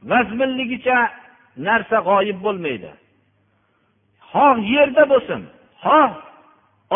vazminligicha 0.04 1.00
narsa 1.68 1.98
g'oyib 2.08 2.40
bo'lmaydi. 2.46 2.92
Xoh 4.32 4.58
yerda 4.76 5.04
bo'lsin 5.12 5.42
xoh 5.84 6.12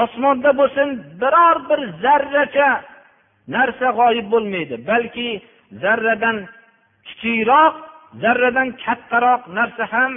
osmonda 0.03 0.51
bo'lsin 0.59 0.89
biror 1.21 1.57
bir 1.69 1.81
zarracha 2.03 2.69
narsa 3.55 3.87
g'oyib 3.99 4.27
bo'lmaydi 4.33 4.75
balki 4.89 5.29
zarradan 5.81 6.37
kichikroq 7.07 7.75
zarradan 8.21 8.69
kattaroq 8.83 9.41
narsa 9.57 9.83
ham 9.93 10.11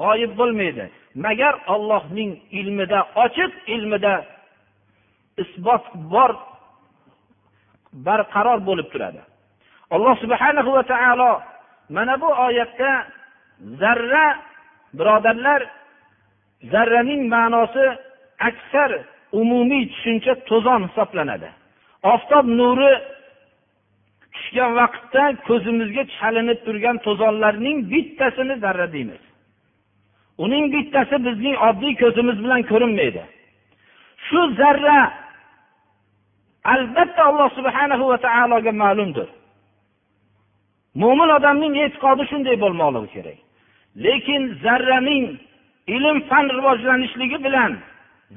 g'oyib 0.00 0.32
bo'lmaydi. 0.40 0.84
Magar 1.24 1.54
ollohning 1.74 2.30
ilmida 2.60 3.00
ochiq 3.24 3.52
ilmida 3.74 4.14
isbot 5.42 5.84
bor 6.12 6.32
barqaror 8.06 8.58
bo'lib 8.68 8.88
turadi. 8.92 9.20
Alloh 9.94 10.14
subhanahu 10.24 10.70
va 10.76 10.82
taolo 10.92 11.32
mana 11.96 12.14
bu 12.20 12.28
oyatda 12.46 12.90
zarra 13.80 14.26
birodarlar 14.98 15.60
zarraning 16.72 17.22
ma'nosi 17.34 17.84
aksar 18.48 18.90
umumiy 19.40 19.84
tushuncha 19.92 20.32
to'zon 20.48 20.80
hisoblanadi. 20.88 21.48
Oftob 22.12 22.46
nuri 22.60 22.92
tushgan 24.34 24.70
vaqtda 24.80 25.24
ko'zimizga 25.48 26.02
chalinib 26.16 26.58
turgan 26.66 26.96
to'zonlarning 27.06 27.76
bittasini 27.92 28.54
zarra 28.64 28.86
deymiz. 28.94 29.22
Uning 30.44 30.64
bittasi 30.74 31.16
bizning 31.26 31.56
oddiy 31.68 31.94
ko'zimiz 32.02 32.36
bilan 32.44 32.62
ko'rinmaydi. 32.70 33.22
Shu 34.26 34.40
zarra 34.60 34.98
albatta 36.64 37.22
alloh 37.30 37.48
subhanahu 37.58 38.04
va 38.10 38.18
taologa 38.26 38.72
ma'lumdir. 38.72 39.28
Mo'min 40.94 41.28
odamning 41.38 41.74
e'tiqodi 41.84 42.24
shunday 42.30 42.56
bo'lmoqligi 42.64 43.08
kerak. 43.14 43.38
Lekin 44.04 44.42
zarraning 44.64 45.24
ilm 45.94 46.18
fan 46.28 46.46
rivojlanishligi 46.56 47.38
bilan 47.46 47.72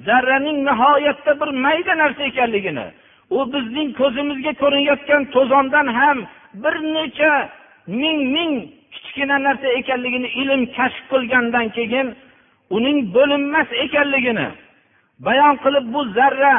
zarraning 0.06 0.58
nihoyatda 0.68 1.32
bir 1.40 1.50
mayda 1.66 1.94
narsa 2.02 2.24
ekanligini 2.32 2.88
u 3.30 3.54
bizning 3.54 3.90
ko'zimizga 4.00 4.54
ko'rinayotgan 4.62 5.22
to'zondan 5.36 5.88
ham 5.98 6.18
bir 6.64 6.76
necha 6.96 7.34
ming 8.02 8.20
ming 8.36 8.54
kichkina 8.94 9.38
narsa 9.48 9.68
ekanligini 9.80 10.30
ilm 10.42 10.62
kashf 10.78 11.02
qilgandan 11.12 11.68
keyin 11.78 12.08
uning 12.78 12.98
bo'linmas 13.16 13.70
ekanligini 13.86 14.48
bayon 15.28 15.56
qilib 15.64 15.86
bu 15.94 16.02
zarra 16.18 16.56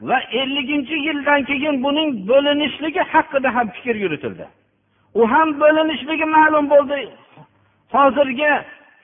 va 0.00 0.18
elliginchi 0.40 0.96
yildan 1.06 1.44
keyin 1.44 1.82
buning 1.84 2.10
bo'linishligi 2.30 3.02
haqida 3.12 3.54
ham 3.56 3.66
fikr 3.76 3.96
yuritildi. 4.04 4.46
U 5.14 5.22
ham 5.32 5.48
bo'linishligi 5.62 6.26
ma'lum 6.36 6.66
bo'ldi 6.74 6.98
hozirgi 7.94 8.52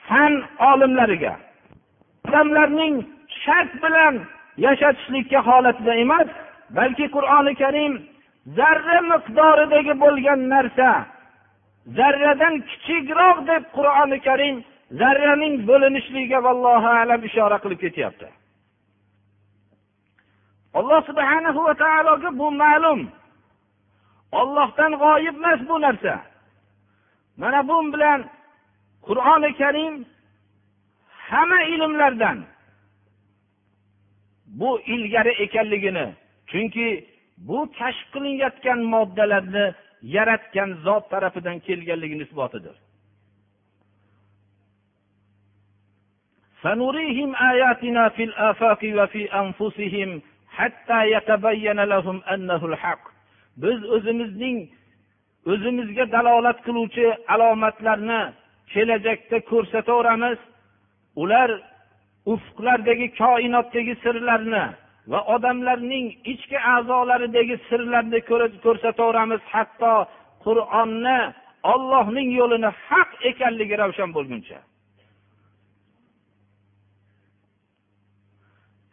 fan 0.08 0.32
olimlariga. 0.70 1.34
Odamlarning 2.28 2.94
shart 3.44 3.72
bilan 3.84 4.14
yashatishlikka 4.64 5.40
holatida 5.48 5.94
emas 6.04 6.28
balki 6.76 7.06
qur'oni 7.16 7.54
karim 7.62 7.92
zarra 8.58 9.00
miqdoridagi 9.12 9.94
bo'lgan 10.04 10.40
narsa 10.54 10.90
zarradan 11.98 12.54
kichikroq 12.70 13.38
deb 13.50 13.62
qur'oni 13.76 14.18
karim 14.28 14.56
zarraning 15.00 15.54
bo'linishligiga 15.68 16.38
vallohu 16.46 16.88
alam 17.02 17.20
ishora 17.28 17.58
qilib 17.64 17.80
ketyapti. 17.84 18.26
alloh 20.79 20.99
subhanahu 21.09 21.59
va 21.67 21.73
taologa 21.83 22.29
bu 22.39 22.47
ma'lum 22.63 23.01
ollohdan 24.39 24.91
g'oyib 25.03 25.35
emas 25.41 25.59
bu 25.69 25.75
narsa 25.85 26.15
mana 27.41 27.59
bu 27.69 27.77
bilan 27.93 28.19
qur'oni 29.07 29.49
karim 29.61 29.93
hamma 31.29 31.61
ilmlardan 31.73 32.37
bu 34.59 34.79
ilgari 34.93 35.29
ekanligini 35.45 36.05
chunki 36.49 36.87
bu 37.47 37.57
kashf 37.77 38.05
qilinayotgan 38.13 38.79
moddalarni 38.93 39.65
yaratgan 40.15 40.69
zot 40.85 41.03
tarafidan 41.11 41.57
kelganligini 41.67 42.23
isbotidir 42.27 42.75
سنريهم 46.63 47.29
آياتنا 47.35 48.09
في 48.09 48.23
الآفاق 48.23 48.79
وفي 48.83 49.21
أنفسهم 49.41 50.21
biz 53.62 53.78
o'zimizning 53.94 54.58
o'zimizga 55.52 56.04
dalolat 56.16 56.58
qiluvchi 56.66 57.06
alomatlarni 57.34 58.20
kelajakda 58.72 59.38
ko'rsataveramiz. 59.50 60.38
Ular 61.22 61.50
ufqlardagi 62.32 63.08
koinotdagi 63.20 63.94
sirlarni 64.04 64.64
va 65.12 65.20
odamlarning 65.34 66.06
ichki 66.32 66.58
a'zolaridagi 66.74 67.56
sirlarni 67.68 68.20
ko'rsataveramiz. 68.64 69.42
Hatto 69.54 69.94
qur'onni 70.44 71.18
ollohning 71.72 72.28
yo'lini 72.40 72.70
haq 72.88 73.10
ekanligi 73.30 73.74
ravshan 73.82 74.10
bo'lguncha. 74.16 74.58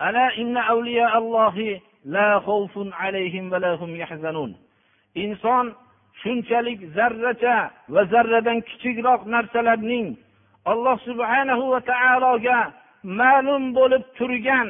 ألا 0.02 0.38
إن 0.38 0.58
أولياء 0.58 1.18
الله 1.18 1.82
لا 2.06 2.40
خوف 2.40 2.74
عليهم 2.76 3.52
ولا 3.52 3.74
هم 3.76 3.96
يحزنون. 3.96 4.56
إنسان 5.18 5.74
shunchalik 6.24 6.80
zarracha 6.96 7.58
va 7.94 8.02
zarradan 8.14 8.60
kichikroq 8.70 9.22
narsalarning 9.34 10.08
alloh 10.72 10.98
subhanahu 11.08 11.64
va 11.74 11.80
taologa 11.92 12.60
ma'lum 13.04 13.64
bo'lib 13.78 14.04
turgan 14.18 14.70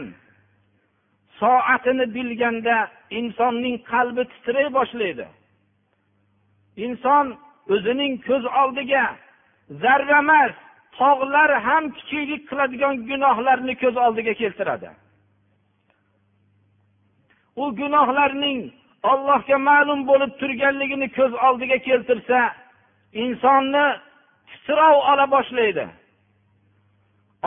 soatini 1.39 2.05
bilganda 2.15 2.77
insonning 3.19 3.75
qalbi 3.91 4.23
titray 4.31 4.67
boshlaydi. 4.77 5.27
Inson 6.85 7.25
o'zining 7.73 8.13
ko'z 8.27 8.43
oldiga 8.61 9.05
zarra 9.83 10.17
emas 10.23 10.53
tog'lar 10.99 11.49
ham 11.67 11.83
kichiklik 11.97 12.43
qiladigan 12.49 12.95
gunohlarni 13.09 13.73
ko'z 13.83 13.95
oldiga 14.05 14.33
keltiradi. 14.41 14.89
U 17.55 17.63
gunohlarning 17.79 18.59
ollohga 19.11 19.57
ma'lum 19.69 19.99
bo'lib 20.09 20.31
turganligini 20.39 21.07
ko'z 21.17 21.33
oldiga 21.47 21.77
keltirsa 21.87 22.39
insonni 23.23 23.85
titrov 24.49 24.95
ola 25.11 25.25
boshlaydi. 25.35 25.85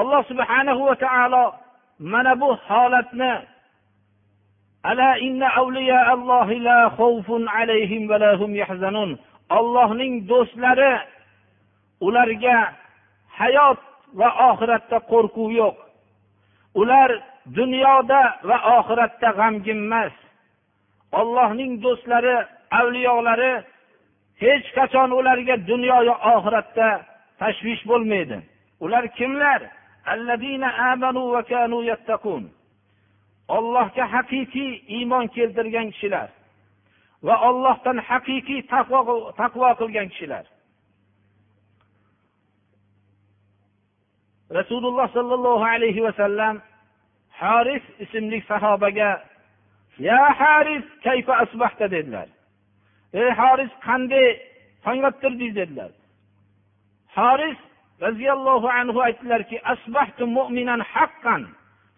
Alloh 0.00 0.22
subhanahu 0.30 0.82
va 0.88 0.96
taolo 1.04 1.44
mana 2.12 2.32
bu 2.40 2.50
holatni 2.68 3.32
ollohning 9.58 10.12
do'stlari 10.30 10.94
ularga 12.06 12.58
hayot 13.38 13.80
va 14.18 14.28
oxiratda 14.48 14.98
qo'rquv 15.12 15.50
yo'q. 15.60 15.76
Ular 16.80 17.10
dunyoda 17.58 18.22
va 18.48 18.56
oxiratda 18.78 19.28
g'amginmas 19.38 20.14
ollohning 21.20 21.72
do'stlari 21.84 22.36
avliyolari 22.80 23.52
hech 24.42 24.66
qachon 24.76 25.10
ularga 25.18 25.56
dunyoyu 25.70 26.14
oxiratda 26.34 26.88
tashvish 27.40 27.82
bo'lmaydi. 27.90 28.38
Ular 28.84 29.04
kimlar? 29.18 29.60
Ollohga 33.56 34.04
haqiqiy 34.14 34.72
iymon 34.96 35.26
keltirgan 35.36 35.88
kishilar 35.92 36.28
va 37.26 37.34
ollohdan 37.48 37.98
haqiqiy 38.08 38.60
taqvo 38.72 38.98
taqvo 39.40 39.68
qilgan 39.80 40.08
kishilar. 40.12 40.44
Rasululloh 44.58 45.06
sollallohu 45.16 45.64
alayhi 45.74 46.04
vasallam 46.06 46.54
haris 47.42 47.84
ismli 48.04 48.38
sahobaga 48.50 49.10
ya 49.98 50.20
haris 50.40 50.84
kayfa 51.04 51.34
asbahta? 51.44 51.90
dedilar. 51.90 52.28
Ey 53.20 53.30
haris 53.40 53.72
qanday 53.86 54.28
tong 54.84 55.00
ottirdingiz 55.08 55.54
dedilar. 55.60 55.90
Haris 57.16 57.58
roziyallohu 58.04 58.68
anhu 58.78 58.98
aytdilarki 59.08 59.56
asbahtu 59.72 60.24
mu'minan 60.36 60.80
haqqan 60.94 61.42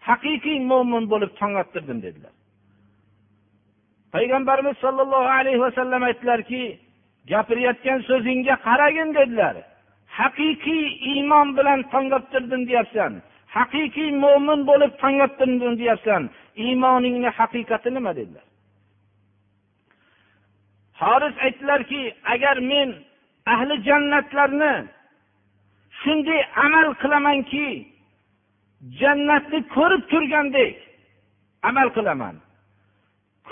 haqiqiy 0.07 0.59
mo'min 0.71 1.03
bo'lib 1.11 1.31
tong 1.39 1.53
ottirdim 1.61 1.99
dedilar. 2.05 2.33
Payg'ambarimiz 4.13 4.75
sollallohu 4.85 5.29
alayhi 5.39 5.61
vasallam 5.65 6.01
aytdilarki 6.09 6.63
gapirayotgan 7.31 7.99
so'zingga 8.09 8.55
qaragin 8.67 9.09
dedilar. 9.17 9.55
Haqiqiy 10.19 10.85
iymon 11.11 11.47
bilan 11.57 11.79
tong 11.93 12.07
ottirdim 12.17 12.61
deyapsan. 12.69 13.13
Haqiqiy 13.57 14.09
mo'min 14.23 14.59
bo'lib 14.69 14.91
tong 15.01 15.17
deyapsan 15.81 16.23
iymoningni 16.63 17.29
haqiqati 17.39 17.89
nima 17.97 18.11
dedilar? 18.19 18.45
Horis 21.01 21.35
aytdilarki 21.45 22.01
agar 22.33 22.57
men 22.71 22.89
ahli 23.53 23.75
jannatlarni 23.87 24.73
shunday 26.01 26.41
amal 26.65 26.87
qilamanki 27.01 27.67
jannatni 29.01 29.59
ko'rib 29.75 30.03
turgandek 30.11 30.75
amal 31.69 31.87
qilaman. 31.97 32.35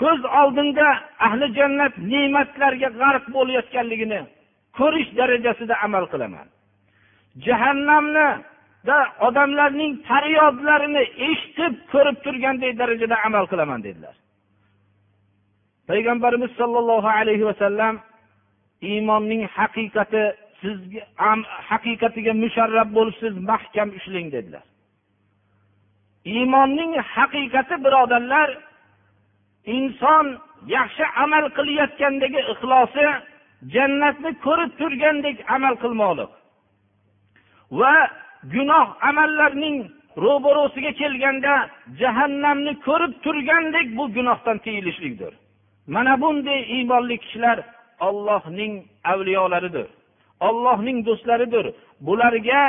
Ko'z 0.00 0.20
oldimda 0.40 0.88
ahli 1.26 1.46
jannat 1.58 1.94
ne'matlarga 2.12 2.88
g'arq 3.00 3.24
bo'layotganligini 3.36 4.20
ko'rish 4.78 5.10
darajasida 5.18 5.74
amal 5.86 6.04
qilaman. 6.12 6.46
Jahannamni 7.46 8.28
odamlarning 9.26 9.92
faryodlarini 10.08 11.04
eshitib 11.28 11.74
ko'rib 11.92 12.16
turgandek 12.24 12.78
darajada 12.78 13.16
amal 13.26 13.44
qilaman 13.52 13.80
dedilar. 13.86 14.14
Payg'ambarimiz 15.88 16.50
sollallohu 16.60 17.08
alayhi 17.20 17.44
vasallam 17.50 17.94
iymonning 18.80 19.42
haqiqati 19.56 20.22
sizga 20.60 21.02
haqiqatiga 21.70 22.32
musharrab 22.44 22.88
bo'libsiz 22.96 23.32
mahkam 23.50 23.88
ushlang 23.98 24.28
dedilar. 24.36 24.64
Iymonning 26.34 26.92
haqiqati 27.16 27.74
birodarlar 27.84 28.48
inson 29.76 30.26
yaxshi 30.76 31.04
amal 31.24 31.44
qilayotgandagi 31.56 32.40
ixlosi 32.52 33.06
jannatni 33.74 34.30
ko'rib 34.46 34.70
turgandek 34.80 35.36
amal 35.56 35.74
qilmoqlik 35.82 36.30
va 37.80 37.94
gunoh 38.52 38.86
amallarning 39.08 39.76
ro'barosiga 40.24 40.92
kelganda 41.00 41.54
jahannamni 42.00 42.72
ko'rib 42.86 43.12
turgandek 43.24 43.86
bu 43.98 44.04
gunohdan 44.16 44.58
tiyilishlikdir. 44.64 45.32
Mana 45.94 46.20
bunday 46.20 46.60
iymonli 46.74 47.16
kishilar 47.18 47.58
ollohning 48.00 48.72
avliyolaridir 49.12 49.88
ollohning 50.40 50.98
do'stlaridir. 51.06 51.66
Bularga 52.06 52.62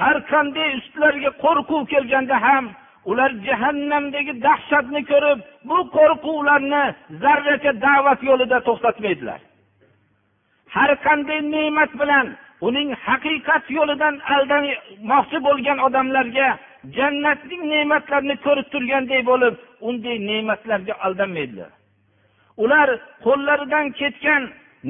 har 0.00 0.16
qanday 0.32 0.68
ustlariga 0.80 1.30
qo'rquv 1.44 1.82
kelganda 1.92 2.36
ham 2.46 2.64
ular 3.10 3.30
jahannamdagi 3.46 4.32
dahshatni 4.46 5.02
ko'rib 5.12 5.38
bu 5.68 5.78
qo'rquvlarni 5.96 6.84
zarracha 7.22 7.72
da'vat 7.86 8.20
yo'lida 8.28 8.58
to'xtatmaydilar. 8.68 9.40
Har 10.74 10.90
qanday 11.06 11.40
ne'mat 11.54 11.92
bilan 12.00 12.26
uning 12.66 12.88
haqiqat 13.06 13.64
yo'lidan 13.78 14.14
aldanmoqchi 14.34 15.38
bo'lgan 15.46 15.78
odamlarga 15.86 16.48
jannatning 16.96 17.62
ne'matlarini 17.72 18.36
ko'rib 18.46 18.66
turganday 18.74 19.22
bo'lib 19.30 19.54
unday 19.88 20.16
ne'matlarga 20.30 20.94
aldanmaydilar. 21.06 21.70
Ular 22.62 22.88
qo'llaridan 23.26 23.86
ketgan 24.00 24.42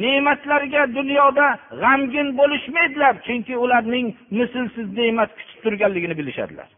ne'matlarga 0.04 0.82
dunyoda 0.98 1.46
g'amgin 1.82 2.28
bo'lishmaydilar 2.40 3.14
chunki 3.26 3.54
ularning 3.64 4.06
mislsiz 4.38 4.88
ne'mat 5.00 5.30
kutib 5.38 5.58
turganligini 5.64 6.14
bilishadilar. 6.20 6.68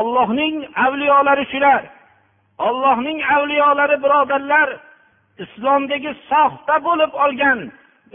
Ollohning 0.00 0.54
avliyolari 0.86 1.44
shular. 1.52 1.82
Ollohning 2.68 3.18
avliyolari 3.34 3.96
birodarlar 4.04 4.68
islomdagi 5.44 6.12
soxta 6.30 6.74
bo'lib 6.86 7.12
olgan 7.24 7.58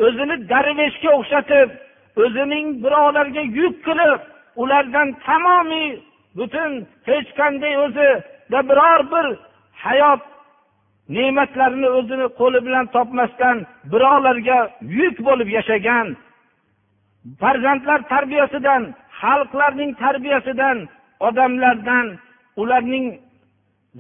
o'zini 0.06 0.36
darveshga 0.52 1.10
o'xshatib 1.20 1.70
o'zining 2.24 2.66
birovlarga 2.84 3.44
yuk 3.60 3.76
qilib 3.88 4.20
ulardan 4.62 5.08
tamomiy 5.28 5.90
butun 6.38 6.72
hech 7.10 7.30
qanday 7.40 7.74
o'zida 7.86 8.60
biror 8.70 9.02
bir 9.14 9.26
hayot 9.86 10.22
ne'matlarini 11.16 11.90
o'zini 12.00 12.28
qo'li 12.40 12.60
bilan 12.68 12.86
topmasdan 12.96 13.58
birovlarga 13.92 14.60
yuk 15.00 15.16
bo'lib 15.28 15.50
yashagan 15.58 16.08
farzandlar 17.42 18.00
tarbiyasidan 18.14 18.84
xalqlarning 19.22 19.92
tarbiyasidan 20.04 20.78
odamlardan 21.28 22.08
ularning 22.62 23.06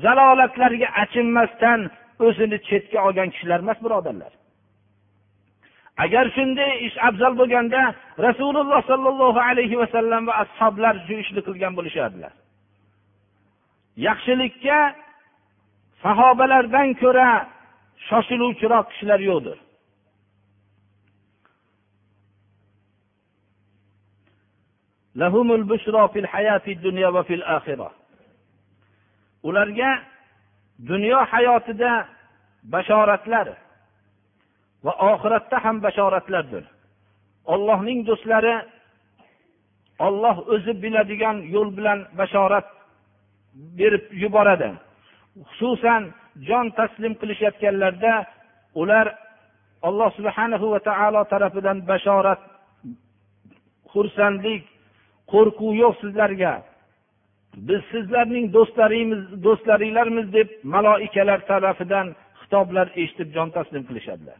zalolatlariga 0.04 0.90
achinmasdan 1.04 1.80
o'zini 2.28 2.58
chetga 2.68 3.00
olgan 3.08 3.30
kishilar 3.34 3.60
emas 3.66 3.80
birodarlar. 3.86 4.32
Agar 6.04 6.26
shunday 6.36 6.72
ish 6.88 6.98
afzal 7.08 7.34
bo'lganda 7.42 7.82
rasululloh 8.28 8.82
sollallohu 8.92 9.40
alayhi 9.50 9.76
vasallam 9.82 10.22
va 10.30 10.34
ashoblar 10.44 10.94
shu 11.06 11.14
ishni 11.24 11.42
qilgan 11.48 11.74
bo'lishardilar. 11.78 12.34
Yaxshilikka 14.08 14.80
sahobalardan 16.04 16.90
ko'ra 17.02 17.30
shoshiluvchiroq 18.08 18.86
kishilar 18.92 19.20
yo'qdir. 19.30 19.58
Ularga 29.48 29.92
dunyo 30.90 31.20
hayotida 31.32 31.92
bashoratlar 32.74 33.48
va 34.86 34.94
oxiratda 35.12 35.58
ham 35.66 35.78
bashoratlardir. 35.86 36.64
Ollohning 37.54 38.00
do'stlari 38.10 38.56
olloh 40.08 40.38
o'zi 40.54 40.74
biladigan 40.84 41.38
yo'l 41.56 41.70
bilan 41.78 42.00
bashorat 42.20 42.68
berib 43.80 44.06
yuboradi. 44.24 44.70
Xususan 45.58 46.02
jon 46.48 46.68
taslim 46.80 47.14
qilishayotganlarda 47.22 48.14
ular 48.82 49.06
alloh 49.88 50.10
subhanahu 50.18 50.66
va 50.74 50.80
taolo 50.90 51.22
tarafidan 51.34 51.78
bashorat 51.92 52.42
xursandlik 53.94 54.64
qo'rquv 55.32 55.72
yo'q 55.84 55.94
sizlarga. 56.04 56.54
Biz 57.68 57.82
sizlarning 57.94 58.46
do'stlarimiz 58.56 59.22
do'stlaringlarmiz 59.46 60.28
deb 60.38 60.50
maloikalar 60.76 61.40
tarafidan 61.52 62.08
xitoblar 62.42 62.88
eshitib 63.02 63.30
jon 63.36 63.50
taslim 63.58 63.84
qilishadilar. 63.90 64.40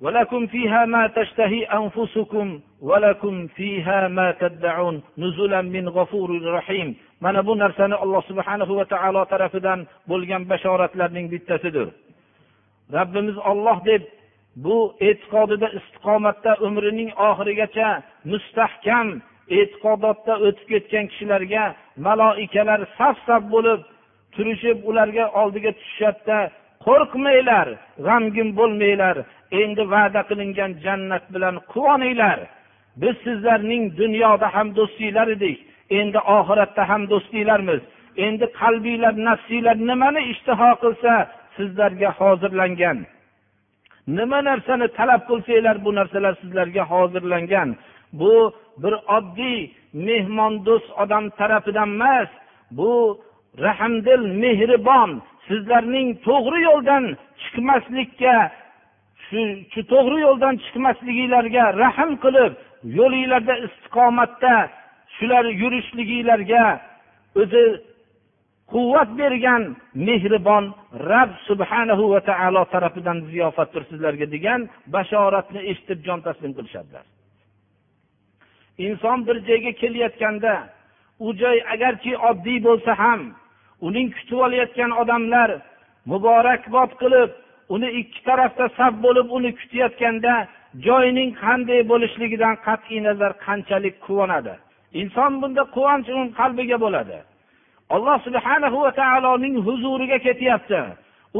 ولكم 0.00 0.46
فيها 0.46 0.84
ما 0.84 1.06
تشتهي 1.06 1.64
أنفسكم 1.64 2.60
ولكم 2.80 3.46
فيها 3.46 4.08
ما 4.08 4.32
تدعون 4.32 5.02
نزلا 5.18 5.62
من 5.62 5.88
غفور 5.88 6.52
رحيم 6.52 6.96
mana 7.20 7.46
bu 7.46 7.58
narsani 7.58 7.94
alloh 7.94 8.22
subhanahu 8.28 8.76
va 8.76 8.84
taolo 8.84 9.24
tarafidan 9.32 9.86
bo'lgan 10.10 10.42
bashoratlarning 10.50 11.26
bittasidir 11.32 11.88
rabbimiz 12.96 13.36
olloh 13.50 13.78
deb 13.90 14.02
bu 14.64 14.78
e'tiqodida 15.08 15.68
istiqomatda 15.78 16.52
umrining 16.66 17.10
oxirigacha 17.28 17.88
mustahkam 18.32 19.08
e'tiqodotda 19.58 20.34
o'tib 20.46 20.66
ketgan 20.72 21.04
kishilarga 21.10 21.64
maloikalar 22.06 22.80
saf 22.98 23.16
saf 23.26 23.42
bo'lib 23.54 23.80
turishib 24.34 24.78
ularga 24.90 25.24
oldiga 25.42 25.70
tushishadida 25.78 26.38
qo'rqmanglar 26.85 27.67
g'amgin 28.07 28.49
bo'lmanglar 28.59 29.15
endi 29.61 29.83
va'da 29.93 30.21
qilingan 30.29 30.71
jannat 30.85 31.25
bilan 31.33 31.55
quvoninglar. 31.71 32.39
Biz 33.01 33.15
sizlarning 33.25 33.83
dunyoda 34.01 34.47
ham 34.55 34.67
do'stinglar 34.77 35.27
edik 35.35 35.57
endi 35.99 36.19
oxiratda 36.37 36.83
ham 36.89 37.01
do'stinglarmiz. 37.11 37.81
Endi 38.25 38.45
qalbinglar 38.59 39.13
nafsinglar 39.27 39.77
nimani 39.89 40.21
ishtiho 40.33 40.69
qilsa 40.83 41.13
sizlarga 41.57 42.09
hozirlangan. 42.19 42.97
Nima 44.17 44.39
narsani 44.49 44.87
talab 44.97 45.21
qilsanglar 45.29 45.75
bu 45.85 45.89
narsalar 45.99 46.33
sizlarga 46.41 46.83
hozirlangan. 46.91 47.69
Bu 48.19 48.33
bir 48.83 48.93
oddiy 49.17 49.59
mehmondo'st 50.07 50.89
odam 51.03 51.25
tarafidan 51.39 51.89
emas 51.95 52.29
bu 52.77 52.91
rahmdil 53.65 54.23
mehribon 54.43 55.11
sizlarning 55.51 56.07
to'g'ri 56.27 56.59
yo'ldan 56.69 57.03
chiqmaslikka 57.43 58.35
shu 59.71 59.81
to'g'ri 59.93 60.19
yo'ldan 60.27 60.55
chiqmasliginglarga 60.63 61.65
rahm 61.83 62.11
qilib 62.23 62.53
yo'linglarda 62.99 63.55
istiqomatda 63.67 64.55
shular 65.15 65.45
yurishliginglarga 65.61 66.65
o'zi 67.41 67.63
quvvat 68.73 69.09
bergan 69.21 69.63
mehribon 70.07 70.65
rab 71.11 71.31
subhanahu 71.47 72.03
va 72.13 72.21
taolo 72.29 72.63
tarafidan 72.73 73.17
ziyofatdir 73.31 73.83
sizlarga 73.91 74.27
degan 74.35 74.61
bashoratni 74.95 75.61
eshitib 75.71 75.99
jon 76.07 76.19
taslim 76.27 76.51
qilishadilar. 76.57 77.05
Inson 78.87 79.17
bir 79.27 79.37
joyga 79.47 79.71
kelayotganda 79.81 80.53
u 81.25 81.27
joy 81.41 81.57
agarki 81.73 82.13
oddiy 82.29 82.59
bo'lsa 82.67 82.91
ham 83.03 83.21
uning 83.87 84.07
kutib 84.15 84.39
olayotgan 84.45 84.91
odamlar 85.01 85.49
muborakbod 86.11 86.91
qilib 87.01 87.29
uni 87.73 87.89
ikki 88.01 88.21
tarafda 88.27 88.65
saf 88.77 88.93
bo'lib 89.05 89.27
uni 89.37 89.51
kutayotganda 89.59 90.33
joyining 90.85 91.31
qanday 91.43 91.81
bo'lishligidan 91.91 92.55
qat'iy 92.67 92.99
nazar 93.07 93.31
qanchalik 93.45 93.95
quvonadi. 94.05 94.53
Inson 95.01 95.31
bunda 95.41 95.63
quvonch 95.75 96.07
uni 96.15 96.31
qalbiga 96.39 96.77
bo'ladi. 96.85 97.17
Alloh 97.95 98.17
subhana 98.27 98.67
va 98.83 98.91
taoloning 99.01 99.55
huzuriga 99.65 100.17
ketyapti. 100.27 100.81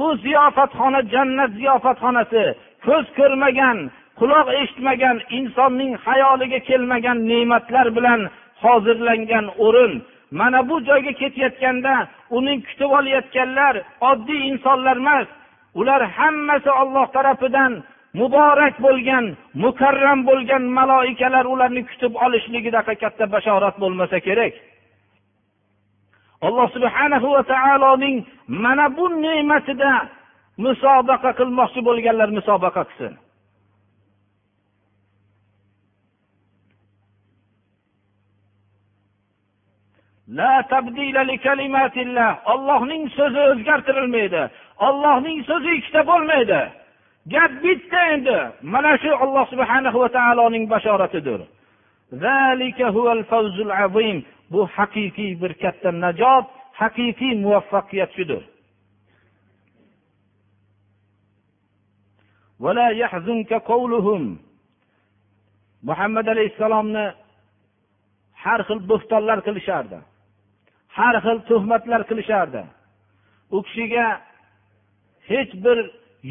U 0.02 0.04
ziyofatxona 0.26 1.02
jannat 1.14 1.52
ziyofatxonasi 1.60 2.44
ko'z 2.86 3.06
ko'rmagan 3.18 3.78
quloq 4.20 4.48
eshitmagan 4.62 5.18
insonning 5.38 5.92
hayoliga 6.06 6.60
kelmagan 6.70 7.18
ne'matlar 7.32 7.88
bilan 7.98 8.22
hozirlangan 8.64 9.46
o'rin 9.66 9.94
mana 10.32 10.70
bu 10.70 10.76
joyga 10.88 11.12
ketayotganda 11.22 12.08
uning 12.38 12.60
kutib 12.68 12.92
olayotganlar 13.00 13.76
oddiy 14.10 14.42
insonlar 14.52 14.98
emas. 14.98 15.28
Ular 15.80 16.02
hammasi 16.18 16.72
olloh 16.82 17.08
tarafidan 17.16 17.84
muborak 18.20 18.76
bo'lgan 18.86 19.26
mukarram 19.64 20.20
bo'lgan 20.30 20.64
maloikalar 20.78 21.46
ularni 21.54 21.84
kutib 21.90 22.14
olishligidaqa 22.26 22.94
katta 23.04 23.26
bashorat 23.34 23.76
bo'lmasa 23.84 24.18
kerak. 24.28 24.54
Alloh 26.48 26.68
subhanahu 26.76 27.28
va 27.36 27.44
taoloning 27.54 28.18
mana 28.48 28.86
bu 28.98 29.06
ne'matida 29.24 29.92
musobaqa 30.66 31.32
qilmoqchi 31.40 31.80
bo'lganlar 31.88 32.30
musobaqa 32.38 32.84
qilsin. 32.90 33.14
Ollohning 42.54 43.04
so'zi 43.18 43.42
o'zgartirilmaydi. 43.52 44.44
Ollohning 44.88 45.40
so'zi 45.50 45.72
ikkita 45.80 46.02
bo'lmaydi. 46.12 46.62
Gap 47.34 47.52
bitta 47.64 48.00
endi. 48.14 48.38
Mana 48.74 48.94
shu 49.02 49.12
olloh 49.24 49.46
subhana 49.54 49.90
va 50.02 50.10
taoloning 50.18 50.66
bashoratidir. 50.74 51.42
Bu 54.54 54.62
haqiqiy 54.78 55.32
bir 55.42 55.52
katta 55.64 55.90
najot 56.04 56.46
haqiqiy 56.82 57.34
muvaffaqiyat 57.44 58.12
shudir 58.18 58.44
muhammad 65.90 66.28
alayhissalomni 66.34 67.06
har 68.44 68.60
xil 68.68 68.80
bo'xtonlar 68.92 69.40
qilishardi. 69.48 70.00
Har 70.98 71.16
xil 71.26 71.40
tuhmatlar 71.50 72.02
qilishardi. 72.10 72.62
U 73.56 73.58
kishiga 73.66 74.06
hech 75.30 75.52
bir 75.64 75.78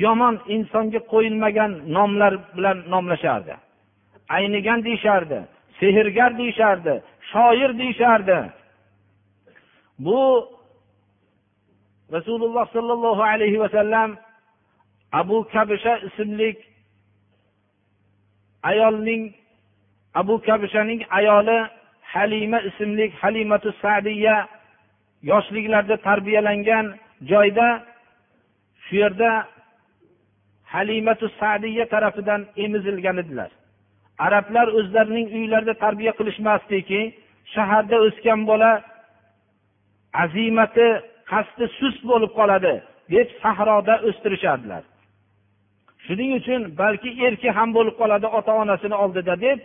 yomon 0.04 0.36
insonga 0.54 1.00
qo'yilmagan 1.12 1.72
nomlar 1.96 2.32
bilan 2.56 2.78
nomlashardi. 2.92 3.54
Aynigan 4.36 4.80
deyishardi 4.86 5.38
sehrgar 5.80 6.38
deyishardi 6.38 6.94
shoir 7.30 7.70
deyishardi. 7.78 8.38
Bu 9.98 10.20
rasululloh 12.12 12.66
sollallohu 12.76 13.22
alayhi 13.22 13.60
vasallam 13.60 14.10
abu 15.12 15.48
kabisha 15.52 15.98
ismli 15.98 16.50
ayolning 18.62 19.22
abu 20.14 20.42
kabishaning 20.42 21.00
ayoli 21.10 21.58
halima 22.12 22.58
ismli 22.68 23.06
halimatu 23.20 23.68
sadiya 23.82 24.36
yoshliklarida 25.30 25.96
tarbiyalangan 26.08 26.86
joyda 27.30 27.68
shu 28.84 28.96
yerda 29.02 29.30
halimatu 30.74 31.26
sadiya 31.40 31.84
tarafidan 31.94 32.46
emizilgan 32.64 33.16
edilar. 33.22 33.50
Arablar 34.26 34.66
o'zlarining 34.78 35.28
uylarida 35.38 35.74
tarbiya 35.84 36.12
qilishmasdiki 36.18 37.00
shaharda 37.54 37.96
o'sgan 38.06 38.40
bola 38.50 38.72
azimati 40.24 40.88
qasdi 41.32 41.64
sust 41.78 42.02
bo'lib 42.10 42.32
qoladi 42.38 42.74
deb 43.14 43.28
sahroda 43.42 43.94
o'stirishardilar. 44.08 44.82
Shuning 46.04 46.30
uchun 46.40 46.62
balki 46.82 47.10
erki 47.26 47.48
ham 47.58 47.68
bo'lib 47.76 47.94
qoladi 48.00 48.26
ota 48.38 48.52
onasini 48.62 48.96
oldida 49.04 49.34
deb 49.46 49.58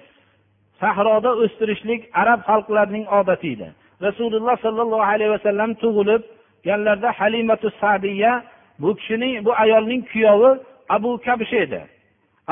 sahroda 0.81 1.31
o'stirishlik 1.43 2.01
arab 2.21 2.39
xalqlarining 2.49 3.05
odati 3.19 3.47
edi. 3.55 3.67
Rasululloh 4.07 4.55
sollallohu 4.65 5.05
alayhi 5.13 5.31
vasallam 5.35 5.71
tug'ilibganlarda 5.83 7.09
halimatu 7.19 7.67
sadiya 7.81 8.33
bu 8.81 8.89
kishining 8.99 9.45
bu 9.45 9.51
ayolning 9.63 10.01
kuyovi 10.11 10.51
abu 10.95 11.11
kabsha 11.25 11.57
edi. 11.65 11.81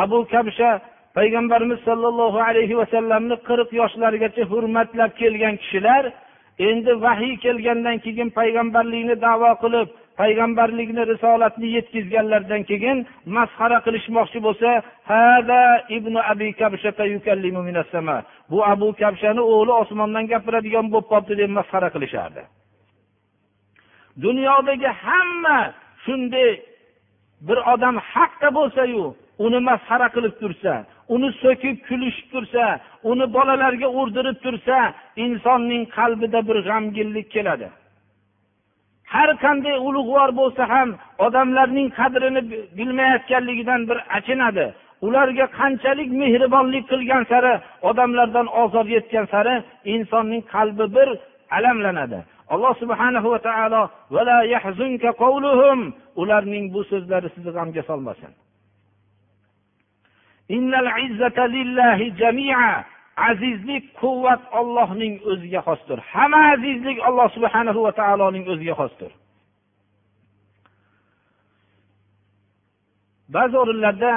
Abu 0.03 0.19
kabsha 0.33 0.69
payg'ambarimiz 1.17 1.79
sollallohu 1.87 2.39
alayhi 2.49 2.77
vasallamni 2.81 3.35
qirq 3.47 3.69
yoshlarigacha 3.81 4.43
hurmatlab 4.51 5.11
kelgan 5.21 5.55
kishilar 5.61 6.03
endi 6.69 6.91
vahiy 7.05 7.33
kelgandan 7.45 7.97
keyin 8.05 8.29
payg'ambarlikni 8.39 9.15
davo 9.25 9.51
qilib 9.63 9.87
payg'ambarlikni 10.19 11.03
risolatni 11.11 11.67
yetkazganlaridan 11.77 12.63
keyin 12.69 12.97
masxara 13.37 13.77
qilishmoqchi 13.85 14.39
bo'lsa 14.47 14.69
ibn 15.97 16.15
abi 16.31 16.47
bu 18.51 18.57
abu 18.73 18.87
kabshani 19.01 19.41
o'g'li 19.53 19.73
osmondan 19.81 20.25
gapiradigan 20.33 20.85
bo'lib 20.93 21.07
qolibdi 21.11 21.33
deb 21.41 21.51
masxara 21.57 21.89
qilishardi. 21.95 22.41
Dunyodagi 24.25 24.89
hamma 25.03 25.59
shunday 26.05 26.49
bir 27.47 27.57
odam 27.73 27.95
haqda 28.13 28.49
bo'lsayu 28.57 29.03
uni 29.45 29.59
masxara 29.69 30.07
qilib 30.15 30.35
tursa 30.41 30.73
uni 31.15 31.29
so'kib 31.43 31.75
kulishib 31.87 32.27
tursa 32.33 32.65
uni 33.11 33.25
bolalarga 33.35 33.87
urdirib 33.99 34.37
tursa 34.45 34.77
insonning 35.25 35.83
qalbida 35.97 36.39
bir 36.47 36.57
g'amginlik 36.67 37.27
keladi. 37.35 37.67
Har 39.15 39.29
qanday 39.43 39.75
ulug'vor 39.87 40.29
bo'lsa 40.39 40.63
ham 40.73 40.89
odamlarning 41.25 41.87
qadrini 41.99 42.41
bilmayotganligidan 42.77 43.81
bir 43.89 43.97
achinadi. 44.17 44.65
Ularga 45.05 45.45
qanchalik 45.59 46.09
mehribonlik 46.21 46.85
qilgan 46.91 47.23
sari 47.31 47.53
odamlardan 47.89 48.47
ozor 48.63 48.85
yetgan 48.95 49.25
sari 49.33 49.55
insonning 49.93 50.43
qalbi 50.53 50.85
bir 50.95 51.09
alamlanadi. 51.57 52.19
Alloh 52.53 52.73
subhanahu 52.81 53.27
va 53.33 53.39
taolo 53.47 53.81
ularning 56.21 56.65
bu 56.73 56.81
so'zlari 56.91 57.27
sizni 57.35 57.51
g'amga 57.57 57.83
solmasin. 57.89 58.31
azizlik 63.30 63.84
quvvat 64.00 64.42
ollohning 64.60 65.14
o'ziga 65.30 65.60
xosdir 65.68 65.98
hamma 66.12 66.40
azizlik 66.54 66.98
alloh 67.08 67.28
subhanahu 67.36 67.80
va 67.86 67.92
taoloning 68.00 68.44
o'ziga 68.52 68.74
xosdir 68.80 69.12
ba'zi 73.36 73.56
o'rinlarda 73.62 74.14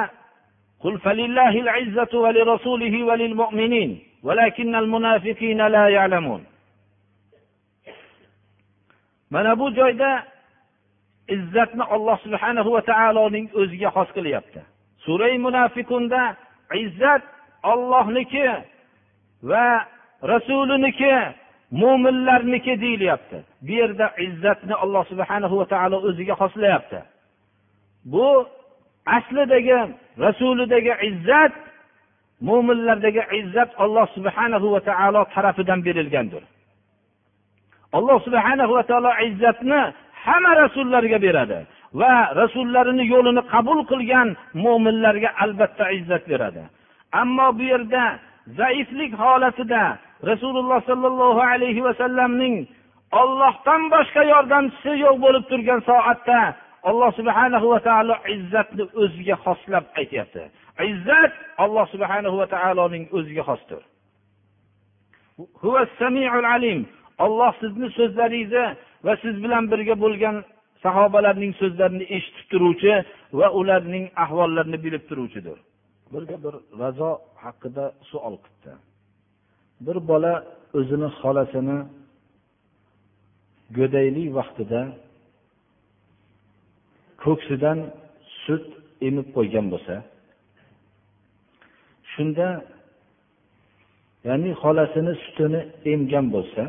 قل 0.84 0.98
فلله 0.98 1.54
العزة 1.64 2.12
ولرسوله 2.24 2.94
وللمؤمنين 3.08 3.90
ولكن 4.22 4.74
المنافقين 4.74 5.60
لا 5.66 5.84
يعلمون 5.88 6.42
mana 9.32 9.58
bu 9.58 9.70
joyda 9.74 10.26
izzatni 11.28 11.84
alloh 11.94 12.18
subhanahu 12.24 12.72
va 12.72 12.82
taoloning 12.90 13.46
o'ziga 13.60 13.88
xos 13.96 14.08
qilyapti 14.16 14.60
surai 15.04 15.38
munafiqunda 15.46 16.22
izzat 16.84 17.22
ollohniki 17.72 18.44
va 19.43 19.85
rasuliniki 20.23 21.13
mo'minlarniki 21.71 22.81
deyilyapti. 22.81 23.37
Bu 23.61 23.71
yerda 23.71 24.07
izzatni 24.27 24.75
alloh 24.83 25.03
subhanahu 25.11 25.55
va 25.59 25.65
taolo 25.65 25.97
o'ziga 26.07 26.35
xoslayapti. 26.41 26.99
Bu 28.13 28.47
aslidagi 29.17 29.79
rasulidagi 30.25 30.93
izzat 31.09 31.53
mo'minlardagi 32.49 33.23
izzat 33.39 33.69
alloh 33.83 34.07
subhanahu 34.15 34.67
va 34.73 34.79
taolo 34.89 35.21
tarafidan 35.33 35.79
berilgandir. 35.87 36.43
Alloh 37.97 38.17
subhanahu 38.27 38.71
va 38.77 38.83
taolo 38.89 39.11
izzatni 39.27 39.81
hamma 40.25 40.51
rasullarga 40.63 41.17
beradi 41.25 41.59
va 42.01 42.13
rasullarini 42.41 43.05
yo'lini 43.13 43.41
qabul 43.53 43.79
qilgan 43.91 44.27
mo'minlarga 44.63 45.29
albatta 45.43 45.85
izzat 45.97 46.23
beradi. 46.31 46.63
Ammo 47.21 47.47
bu 47.57 47.63
yerda 47.73 48.03
zaiflik 48.59 49.13
holatida 49.23 49.97
rasululloh 50.23 50.79
sollallohu 50.89 51.41
alayhi 51.51 51.83
vasallamning 51.87 52.55
ollohdan 53.21 53.81
boshqa 53.93 54.21
yordamchisi 54.33 54.91
yo'q 55.05 55.15
bo'lib 55.25 55.43
turgan 55.51 55.79
soatda 55.89 56.39
alloh 56.89 57.11
subhanahu 57.19 57.65
va 57.73 57.79
taolo 57.87 58.15
izzatni 58.35 58.83
o'ziga 59.03 59.35
xoslab 59.45 59.85
aytyapti. 59.99 60.43
Izzat 60.91 61.33
alloh 61.63 61.85
subhanahu 61.93 62.35
va 62.41 62.47
taoloning 62.55 63.03
o'ziga 63.17 63.43
xosdir. 63.49 63.81
Olloh 67.25 67.51
sizni 67.61 67.87
so'zlaringizni 67.97 68.65
va 69.05 69.13
siz 69.23 69.35
bilan 69.43 69.63
birga 69.71 69.95
bo'lgan 70.03 70.35
sahobalarning 70.83 71.53
so'zlarini 71.61 72.05
eshitib 72.17 72.45
turuvchi 72.51 72.93
va 73.39 73.47
ularning 73.59 74.05
ahvollarini 74.23 74.77
bilib 74.85 75.03
turuvchidir. 75.09 75.57
Birga 76.13 76.37
bir 76.45 76.55
razo 76.81 77.11
haqida 77.43 77.85
savol 78.09 78.35
qildi 78.45 78.71
bir 79.85 79.97
bola 80.09 80.33
o'zini 80.79 81.09
xolasini 81.19 81.79
go'daylik 83.77 84.27
vaqtida 84.39 84.81
ko'ksidan 87.23 87.79
sut 88.43 88.65
emib 89.07 89.27
qo'ygan 89.35 89.65
bo'lsa 89.73 89.95
shunda 92.11 92.47
ya'ni 94.27 94.51
xolasini 94.61 95.13
sutini 95.23 95.61
emgan 95.93 96.25
bo'lsa 96.35 96.63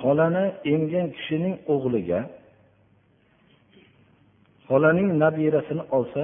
xolani 0.00 0.44
emgan 0.72 1.06
kishining 1.16 1.54
o'g'liga 1.74 2.20
xolaning 4.68 5.08
nabirasini 5.22 5.84
olsa 5.96 6.22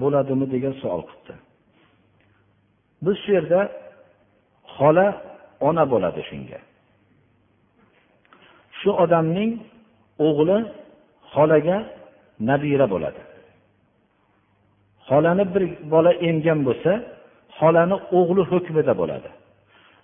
bo'ladimi 0.00 0.46
degan 0.54 0.74
savol 0.80 1.02
qilibdi. 1.08 1.34
Biz 3.04 3.16
shu 3.22 3.30
yerda 3.36 3.60
xola 4.76 5.06
ona 5.68 5.84
bo'ladi 5.92 6.20
shunga. 6.28 6.60
Shu 8.78 8.90
odamning 9.04 9.50
o'g'li 10.26 10.58
xolaga 11.32 11.78
nabira 12.48 12.86
bo'ladi. 12.94 13.22
Xolani 15.08 15.44
bir 15.54 15.64
bola 15.92 16.12
emgan 16.28 16.60
bo'lsa 16.68 16.92
xolani 17.58 17.96
o'g'li 18.18 18.42
hukmida 18.50 18.94
bo'ladi. 19.00 19.30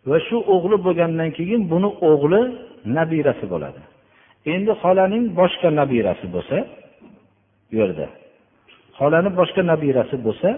Va 0.08 0.16
shu 0.26 0.36
o'g'li 0.54 0.76
bo'lgandan 0.86 1.30
keyin 1.38 1.62
buni 1.72 1.90
o'g'li 2.10 2.42
nabirasi 2.96 3.46
bo'ladi. 3.52 3.80
Endi 4.54 4.72
xolaning 4.82 5.24
boshqa 5.40 5.68
nabirasi 5.80 6.26
bo'lsa 6.34 6.56
bu 7.68 7.74
yerda 7.80 8.06
xolani 8.98 9.30
boshqa 9.40 9.62
nabirasi 9.72 10.16
bo'lsa 10.26 10.50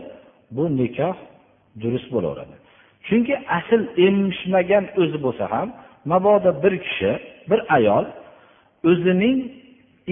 bu 0.56 0.64
nikoh 0.80 1.16
durust 1.82 2.08
bo'laveradi. 2.14 2.56
Chunki 3.06 3.34
asl 3.58 3.80
emishmagan 4.06 4.84
o'zi 5.00 5.18
bo'lsa 5.26 5.44
ham 5.54 5.68
mabodo 6.10 6.50
bir 6.62 6.74
kishi 6.84 7.12
bir 7.50 7.60
ayol 7.76 8.04
o'zining 8.90 9.38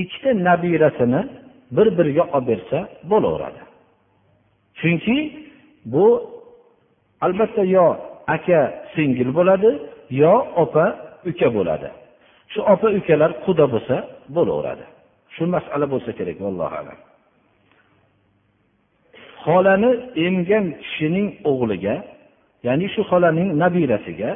ikkita 0.02 0.30
nabirasini 0.48 1.22
bir 1.76 1.86
biriga 1.98 2.24
olib 2.36 2.46
bersa 2.50 2.78
bo'laveradi. 3.10 3.60
Chunki 4.80 5.16
bu 5.92 6.06
albatta 7.26 7.62
yo 7.76 7.86
aka 8.36 8.60
singil 8.94 9.30
bo'ladi 9.38 9.70
yo 10.22 10.34
opa 10.64 10.86
uka 11.30 11.48
bo'ladi. 11.56 11.88
Shu 12.52 12.60
opa 12.72 12.88
ukalar 12.98 13.30
quda 13.44 13.64
bo'lsa 13.74 13.96
bo'laveradi. 14.36 14.84
Shu 15.34 15.42
masala 15.54 15.86
bo'lsa 15.92 16.10
kerak 16.18 16.38
vallohu 16.44 16.74
alam. 16.80 16.98
Xolani 19.44 19.90
emgan 20.26 20.66
kishining 20.82 21.28
o'g'liga 21.50 21.94
ya'ni 22.66 22.86
shu 22.94 23.02
xolaning 23.10 23.48
nabirasiga 23.62 24.30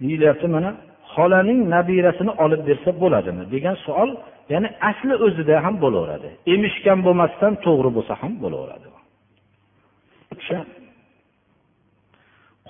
deyilyapti 0.00 0.46
mana 0.56 0.70
xolaning 1.14 1.60
nabirasini 1.74 2.32
olib 2.44 2.62
bersa 2.68 2.90
bo'ladimi 3.02 3.44
degan 3.54 3.76
savol 3.86 4.10
ya'ni 4.52 4.68
asli 4.90 5.14
o'zida 5.26 5.56
ham 5.64 5.74
bo'laveradi. 5.84 6.28
Emishgan 6.54 6.98
bo'lmasdan 7.06 7.52
to'g'ri 7.66 7.90
bo'lsa 7.96 8.14
ham 8.22 8.32
bo'laveradi. 8.42 8.86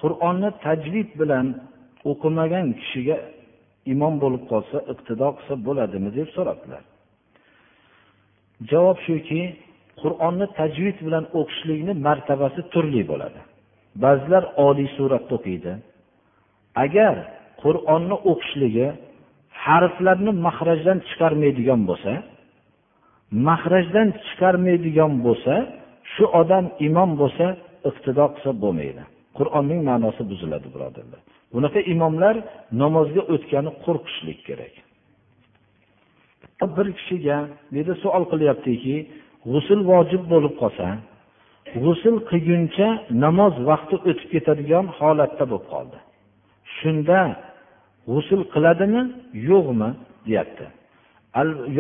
Qur'onni 0.01 0.51
tajvid 0.65 1.09
bilan 1.21 1.47
o'qimagan 2.11 2.67
kishiga 2.81 3.17
imom 3.93 4.15
bo'lib 4.23 4.45
qolsa 4.51 4.79
iqtido 4.93 5.29
qilsa 5.37 5.55
bo'ladimi 5.67 6.11
deb 6.19 6.29
so'rabdilar. 6.37 6.83
Javob 8.71 8.99
shuki 9.07 9.43
qur'onni 10.03 10.47
tajvid 10.59 10.97
bilan 11.07 11.25
o'qishlikni 11.39 11.93
martabasi 12.07 12.61
turli 12.73 13.03
bo'ladi. 13.11 13.41
Ba'zilar 14.05 14.45
oliy 14.67 14.89
suratda 14.97 15.33
o'qiydi. 15.39 15.73
Agar 16.85 17.15
qur'onni 17.63 18.17
o'qishligi 18.31 18.89
harflarni 19.65 20.33
mahrajdan 20.47 20.99
chiqarmaydigan 21.09 21.81
bo'lsa 21.91 22.13
mahrajdan 23.49 24.09
chiqarmaydigan 24.27 25.13
bo'lsa 25.27 25.55
shu 26.13 26.25
odam 26.41 26.65
imom 26.89 27.11
bo'lsa 27.21 27.47
iqtido 27.91 28.25
qilsa 28.35 28.51
bo'lmaydi. 28.63 29.03
Qur'onning 29.39 29.81
ma'nosi 29.89 30.23
buziladi 30.31 30.69
birodarlar. 30.75 31.21
Bunaqa 31.55 31.81
imomlar 31.95 32.37
namozga 32.83 33.23
o'tgani 33.35 33.71
qo'rqishlik 33.85 34.39
kerak. 34.49 34.75
Bir 36.77 36.87
kishiga 36.99 37.39
bu 37.75 37.95
savol 38.03 38.25
qilyaptiki 38.33 38.97
g'usul 39.53 39.81
vojib 39.91 40.23
bo'lib 40.33 40.55
qolsa 40.63 40.87
g'usul 41.85 42.17
qilguncha 42.31 42.89
namoz 43.25 43.55
vaqti 43.71 43.97
o'tib 44.09 44.29
ketadigan 44.35 44.87
holatda 44.99 45.45
bo'lib 45.51 45.67
qoldi. 45.73 45.99
Shunda 46.77 47.21
g'usul 48.13 48.43
qiladimi 48.55 49.03
yo'qmi 49.51 49.91
deyapti. 50.29 50.67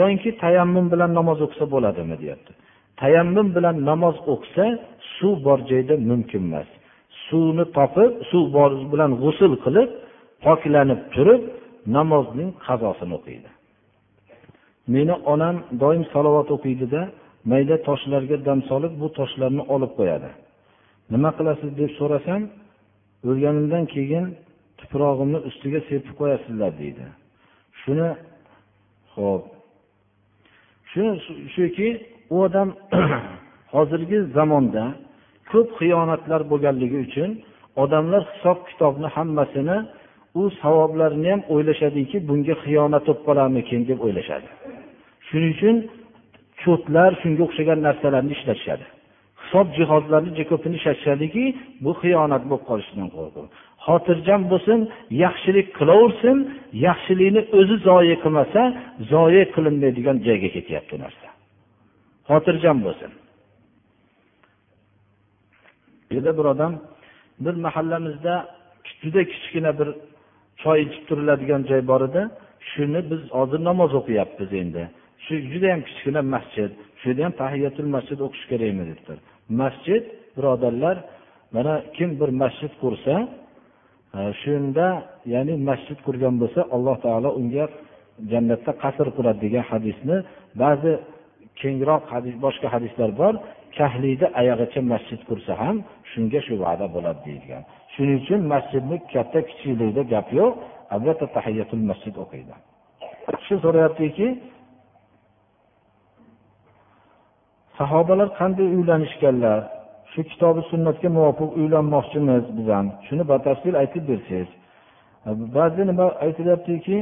Yoinki 0.01 0.31
tayammum 0.43 0.87
bilan 0.93 1.11
namoz 1.19 1.39
o'qisa 1.47 1.65
bo'ladimi 1.75 2.17
deyapti. 2.23 2.53
Tayammum 3.01 3.49
bilan 3.57 3.77
namoz 3.91 4.17
o'qisa 4.33 4.65
suv 5.17 5.35
bor 5.47 5.59
joyda 5.71 5.95
mumkin 6.11 6.43
emas. 6.49 6.69
Suvni 7.29 7.64
topib 7.76 8.11
suv 8.31 8.45
bor 8.57 8.70
bilan 8.93 9.11
g'usul 9.22 9.53
qilib 9.64 9.91
poklanib 10.45 11.01
turib 11.14 11.43
namozning 11.97 12.51
qazosini 12.66 13.14
o'qiydi. 13.18 13.51
Meni 14.95 15.14
onam 15.33 15.57
doim 15.83 16.05
salovat 16.12 16.49
o'qiydida 16.57 17.03
mayda 17.51 17.76
toshlarga 17.89 18.37
dam 18.49 18.61
solib 18.70 18.93
bu 19.01 19.09
toshlarni 19.18 19.62
olib 19.74 19.93
qo'yadi. 19.99 20.31
Nima 21.12 21.31
qilasiz 21.39 21.70
deb 21.81 21.91
so'rasam 21.99 22.43
o'lganimdan 23.29 23.85
keyin 23.95 24.26
tuprog'imni 24.81 25.39
ustiga 25.49 25.81
sepib 25.89 26.14
qo'yasizlar 26.20 26.70
deydi. 26.81 27.05
Shuni 27.81 28.09
ho'p 29.14 29.45
shuni 30.91 31.12
shuki 31.55 31.89
u 32.35 32.37
odam 32.47 32.68
hozirgi 33.74 34.18
zamonda 34.37 34.85
ko'p 35.51 35.69
xiyonatlar 35.79 36.41
bo'lganligi 36.51 36.99
uchun 37.07 37.31
odamlar 37.83 38.23
hisob 38.33 38.59
kitobni 38.71 39.09
hammasini 39.17 39.79
u 40.41 40.43
savoblarini 40.63 41.29
ham 41.33 41.43
o'ylashadiki 41.55 42.17
bunga 42.29 42.55
xiyonat 42.65 43.05
bo'lib 43.07 43.23
qolarmikin 43.29 43.81
deb 43.91 43.99
o'ylashadi. 44.07 44.49
Shuning 45.29 45.53
uchun 45.57 45.77
cho'tlar 46.63 47.11
shunga 47.23 47.43
o'xshagan 47.47 47.79
narsalarni 47.87 48.33
ishlatishadi 48.39 48.87
hisob 49.49 49.67
jihozlarini 49.79 50.31
juda 50.37 50.45
ko'pini 50.53 50.75
ishlatishadiki 50.81 51.45
bu 51.85 51.91
xiyonat 52.01 52.43
bo'lib 52.51 52.65
qolishidan 52.71 53.09
qo'rqib 53.17 53.47
xotirjam 53.87 54.43
bo'lsin 54.53 54.79
yaxshilik 55.25 55.67
qilaversin 55.79 56.37
yaxshilikni 56.87 57.43
o'zi 57.59 57.77
zoyi 57.89 58.17
qilmasa 58.25 58.61
zoyi 59.13 59.43
qilinmaydigan 59.55 60.17
joyga 60.27 60.49
ketyapti 60.57 60.95
narsa. 61.05 61.27
Xotirjam 62.31 62.79
bo'lsin. 62.87 63.11
Yerda 66.15 66.33
bir 66.39 66.47
odam 66.53 66.73
bir 67.45 67.55
mahallamizda 67.67 68.35
juda 69.03 69.23
kichkina 69.33 69.71
bir 69.79 69.89
choy 70.63 70.79
ichib 70.87 71.03
turiladigan 71.09 71.63
joy 71.71 71.83
bor 71.91 72.03
edi. 72.09 72.23
Shuni 72.71 73.01
biz 73.11 73.23
hozir 73.39 73.61
namoz 73.69 73.93
o'qiyapmiz 74.01 74.51
endi. 74.63 74.83
Shu 75.25 75.35
judayam 75.53 75.81
kichkina 75.89 76.23
masjid 76.35 76.71
shu 77.01 77.05
yerda 77.11 77.23
ham 77.27 77.35
tahiyatul 77.43 77.91
masjid 77.97 78.19
o'qish 78.27 78.45
kerakmi 78.51 78.85
debdi 78.91 79.15
masjid 79.63 80.03
birodarlar 80.37 80.97
mana 81.55 81.75
kim 81.97 82.11
bir 82.21 82.31
masjid 82.43 82.73
qursa 82.83 83.15
e, 84.19 84.21
shunda 84.43 84.87
ya'ni 85.35 85.55
masjid 85.71 85.99
qurgan 86.07 86.35
bo'lsa 86.43 86.61
alloh 86.75 86.97
taolo 87.05 87.31
unga 87.41 87.65
jannatda 88.33 88.73
qasr 88.83 89.07
quradi 89.17 89.41
degan 89.47 89.65
hadisni 89.71 90.17
ba'zi 90.63 90.93
kengroq 91.61 92.03
hadis 92.13 92.35
boshqa 92.45 92.69
hadislar 92.75 93.11
bor. 93.21 93.35
Kahliyni 93.77 94.27
oyog'icha 94.41 94.81
masjid 94.93 95.21
qursa 95.29 95.53
ham 95.62 95.77
shunga 96.11 96.41
shu 96.47 96.55
va'da 96.64 96.87
bo'ladi 96.95 97.21
deyilgan. 97.27 97.62
Shuning 97.93 98.16
uchun 98.23 98.41
masjidni 98.53 98.97
katta 99.12 99.41
kichikligida 99.49 100.03
gap 100.12 100.29
yo'q 100.39 100.53
albatta 100.95 101.27
tahiyatul 101.37 101.85
masjid 101.91 102.14
o'qiydi. 102.25 102.55
Shu 103.47 103.55
so'rayaptiki 103.64 104.27
sahobalar 107.79 108.29
qanday 108.41 108.69
uylanishganlar? 108.77 109.59
Shu 110.12 110.21
kitobi 110.31 110.62
sunnatga 110.71 111.09
muvofiq 111.16 111.51
uylanmoqchimiz 111.61 112.45
biz 112.57 112.69
ham 112.77 112.87
shuni 113.07 113.25
batafsil 113.33 113.75
aytib 113.83 114.05
bersangiz. 114.11 114.51
Ba'zi 115.57 115.83
nima 115.91 116.07
aytilyaptiki 116.25 116.97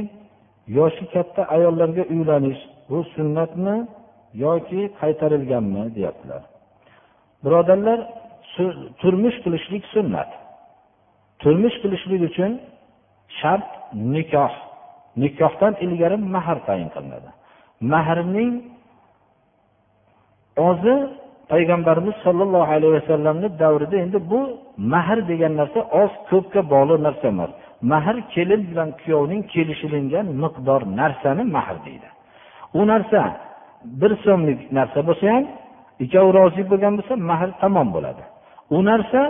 yoshi 0.77 1.03
katta 1.13 1.41
ayollarga 1.55 2.03
uylanish 2.13 2.61
bu 2.89 2.97
sunnatmi 3.15 3.75
yoki 4.45 4.81
qaytarilganmi 4.99 5.83
deyaptilar. 5.95 6.41
Birodarlar 7.43 7.99
turmush 9.01 9.37
qilishlik 9.43 9.83
sunnat. 9.93 10.29
Turmush 11.41 11.77
qilishlik 11.83 12.21
uchun 12.29 12.51
shart 13.39 13.67
nikoh. 14.15 14.53
Nikohdan 15.23 15.73
ilgari 15.85 16.17
mahr 16.35 16.57
tayin 16.67 16.89
qilinadi. 16.95 17.29
Mahrning 17.93 18.53
ozi 20.69 20.95
payg'ambarimiz 21.51 22.15
sollallohu 22.25 22.71
alayhi 22.75 22.93
vasallamni 22.99 23.47
davrida 23.61 23.97
endi 24.05 24.19
bu 24.31 24.39
mahr 24.93 25.17
degan 25.31 25.53
narsa 25.61 25.79
oz 26.01 26.11
ko'pga 26.29 26.61
bog'liq 26.73 26.99
narsa 27.07 27.25
emas. 27.33 27.51
Mahr 27.91 28.15
kelin 28.33 28.61
bilan 28.69 28.89
kuyovning 29.01 29.41
kelishilingan 29.53 30.27
miqdor 30.43 30.81
narsani 31.01 31.43
mahr 31.55 31.77
deydi. 31.85 32.07
U 32.79 32.81
narsa 32.91 33.21
bir 34.01 34.11
so'mlik 34.25 34.59
narsa 34.77 34.99
bo'lsa 35.07 35.25
ham 35.35 35.45
ikkovi 36.03 36.31
rozi 36.39 36.61
bo'lgan 36.71 36.93
bo'lsa 36.99 37.13
mahr 37.29 37.49
tamom 37.61 37.87
bo'ladi. 37.95 38.23
U 38.75 38.77
narsa 38.89 39.21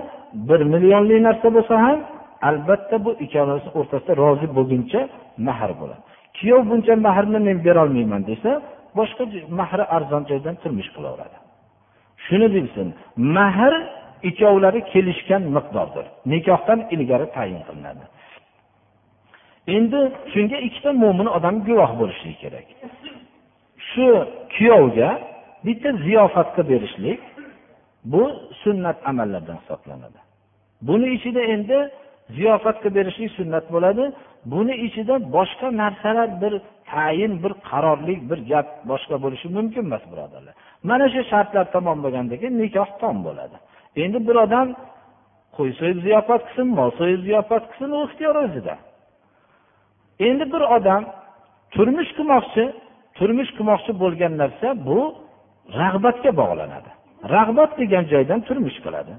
bir 0.49 0.61
millionlik 0.73 1.19
narsa 1.27 1.47
bo'lsa 1.57 1.75
ham 1.85 1.99
albatta 2.49 2.95
bu 3.05 3.11
ikkalasi 3.25 3.67
o'rtasida 3.79 4.13
rozi 4.23 4.47
bo'lguncha 4.57 5.01
mahr 5.47 5.71
bo'ladi. 5.81 6.03
Kuyov 6.37 6.61
buncha 6.71 6.93
mahrni 7.07 7.39
men 7.47 7.57
berolmayman 7.65 8.21
desa 8.29 8.51
boshqa 8.97 9.23
mahri 9.59 9.83
arzon 9.95 10.23
joydan 10.29 10.55
turmush 10.61 10.89
qilaveradi. 10.95 11.37
Shuni 12.25 12.47
bilsin 12.55 12.87
mahr 13.37 13.73
ikkovlari 14.29 14.81
kelishgan 14.93 15.43
miqdordir. 15.55 16.05
Nikohdan 16.31 16.79
ilgari 16.93 17.27
tayin 17.35 17.61
qilinadi. 17.67 18.05
Endi 19.75 19.99
shunga 20.33 20.57
ikkita 20.67 20.91
mo'min 21.03 21.27
odam 21.37 21.55
guvoh 21.67 21.91
bo'lishligi 21.99 22.37
kerak. 22.43 22.67
Shu 23.89 24.07
kuyovga 24.55 25.09
bitta 25.67 25.89
ziyofatga 26.05 26.61
berishlik 26.71 27.19
bu 28.13 28.23
sunnat 28.63 28.97
amallardan 29.09 29.57
hisoblanadi. 29.61 30.19
Buni 30.81 31.07
ichida 31.17 31.41
endi 31.53 31.77
ziyofatga 32.37 32.81
qilib 32.81 32.95
berishlik 32.97 33.31
sunnat 33.39 33.65
bo'ladi. 33.75 34.03
Buni 34.53 34.75
ichida 34.87 35.15
boshqa 35.35 35.67
narsalar 35.81 36.29
bir 36.41 36.53
tayin 36.91 37.33
bir 37.43 37.53
qarorlik 37.69 38.19
bir 38.29 38.39
gap 38.51 38.67
boshqa 38.91 39.15
bo'lishi 39.23 39.47
mumkin 39.57 39.83
emas 39.89 40.03
birodarlar. 40.11 40.53
Mana 40.89 41.05
shu 41.13 41.21
shartlar 41.31 41.65
tamom 41.75 41.99
bo'lgandan 42.05 42.37
keyin 42.41 42.55
nikoh 42.63 42.89
tom 43.01 43.17
bo'ladi. 43.27 43.57
Endi 44.03 44.19
bir 44.27 44.35
odam 44.45 44.67
qo'y 45.55 45.71
so'yib 45.79 45.99
ziyofat 46.05 46.41
qilsin 46.47 46.67
mol 46.77 46.89
so'yib 46.99 47.21
ziyofat 47.27 47.63
qilsin 47.71 47.89
u 47.97 47.99
ixtiyor 48.07 48.35
o'zida. 48.45 48.75
Endi 50.27 50.45
bir 50.53 50.63
odam 50.77 51.03
turmush 51.73 52.11
qilmoqchi 52.17 52.63
turmush 53.17 53.51
qilmoqchi 53.57 53.91
bo'lgan 54.03 54.33
narsa 54.41 54.67
bu 54.87 54.99
rag'batga 55.81 56.31
bog'lanadi. 56.41 56.89
Rag'bat 57.35 57.71
degan 57.79 58.03
joydan 58.11 58.39
turmush 58.47 58.77
qiladi. 58.85 59.13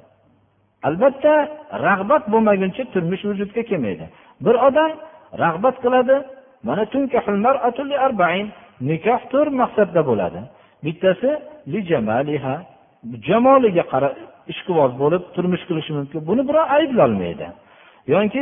Albatta 0.88 1.32
rag'bat 1.86 2.24
bo'lmaguncha 2.32 2.82
turmush 2.94 3.22
vujudga 3.28 3.62
kelmaydi. 3.70 4.06
Bir 4.44 4.54
odam 4.68 4.92
rag'bat 5.42 5.76
qiladi 5.84 6.16
mana 6.68 6.84
nikoh 8.90 9.20
to'rt 9.32 9.52
maqsadda 9.62 10.00
bo'ladi. 10.10 10.40
Bittasi 10.84 11.30
jamoliga 13.28 13.84
qarab 13.92 14.14
ishqiboz 14.52 14.92
bo'lib 15.02 15.22
turmush 15.34 15.64
qilishi 15.68 15.92
mumkin. 15.98 16.18
Buni 16.28 16.42
birov 16.48 16.64
ayblolmaydi. 16.76 17.46
Yoki 18.12 18.40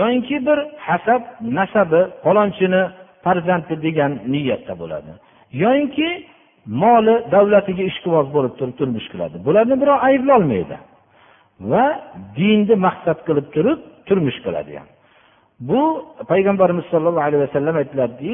yoki 0.00 0.36
bir 0.46 0.58
hasab 0.86 1.22
nasabi 1.58 2.00
falonchini 2.24 2.82
farzandi 3.24 3.74
degan 3.86 4.12
niyatda 4.32 4.74
bo'ladi. 4.82 5.12
Yoyinki 5.62 6.08
moli 6.82 7.14
davlatiga 7.34 7.84
ishqiboz 7.90 8.26
bo'lib 8.34 8.54
turib 8.58 8.74
turmush 8.80 9.08
qiladi. 9.12 9.36
Bularni 9.46 9.76
birov 9.82 9.98
ayblolmaydi 10.08 10.76
va 11.70 11.84
dinni 12.38 12.74
maqsad 12.86 13.18
qilib 13.28 13.46
turib 13.54 13.80
turmush 14.08 14.38
qiladi 14.46 14.72
ham. 14.78 14.88
Bu 15.68 15.82
payg'ambarimiz 16.30 16.84
sollallohu 16.92 17.26
alayhi 17.28 17.42
vasallam 17.46 17.76
aytdilarki 17.82 18.32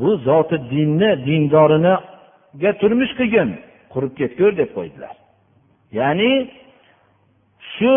bu 0.00 0.08
zoti 0.28 0.56
dinni 0.74 1.10
dindoriniga 1.28 2.70
turmush 2.82 3.12
qilgin 3.18 3.48
qurib 3.92 4.12
ketgur 4.20 4.50
deb 4.60 4.70
qo'ydilar. 4.76 5.14
Ya'ni 5.98 6.32
shu 7.74 7.92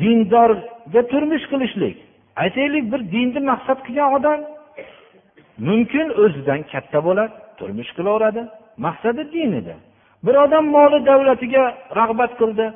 dindorga 0.00 1.02
turmush 1.12 1.44
qilishlik 1.52 1.96
aytaylik 2.42 2.84
bir 2.92 3.00
dinni 3.14 3.40
maqsad 3.50 3.78
qilgan 3.86 4.08
odam 4.18 4.40
mumkin 5.68 6.06
o'zidan 6.22 6.60
katta 6.72 6.98
bo'ladi. 7.08 7.34
Turmush 7.58 7.90
qilaveradi 7.96 8.42
maqsadi 8.86 9.22
din 9.34 9.52
edi. 9.60 9.74
Bir 10.24 10.34
odam 10.44 10.64
moli 10.76 10.98
davlatiga 11.10 11.62
rag'bat 12.00 12.32
qildi 12.40 12.66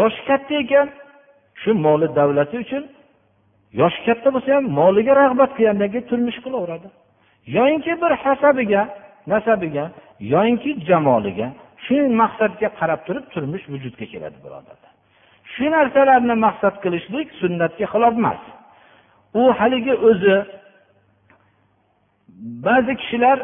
yoshi 0.00 0.22
katta 0.28 0.54
ekan 0.62 0.88
shu 1.62 1.70
moli 1.86 2.06
davlati 2.18 2.56
uchun 2.64 2.84
yoshi 3.80 4.00
katta 4.06 4.28
bo'lsa 4.34 4.50
ham 4.56 4.64
moliga 4.80 5.12
rag'bat 5.22 5.50
qilgandan 5.56 5.88
keyin 5.92 6.06
turmush 6.10 6.38
qilaveradi. 6.44 6.88
Yoyinki 7.56 7.92
bir 8.02 8.12
hasabiga 8.24 8.82
nasabiga 9.32 9.84
yoyinki 10.34 10.70
jamoliga 10.88 11.48
shu 11.84 11.96
maqsadga 12.22 12.68
qarab 12.80 13.00
turib 13.06 13.24
turmush 13.34 13.64
vujudga 13.72 14.06
keladi 14.12 14.38
birodarlar. 14.44 14.92
Shu 15.52 15.64
narsalarni 15.76 16.34
maqsad 16.46 16.74
qilishlik 16.84 17.28
sunnatga 17.40 17.86
xilof 17.92 18.14
emas. 18.20 18.42
U 19.40 19.42
haligi 19.58 19.94
o'zi 20.08 20.36
ba'zi 22.66 22.92
kishilar 23.00 23.38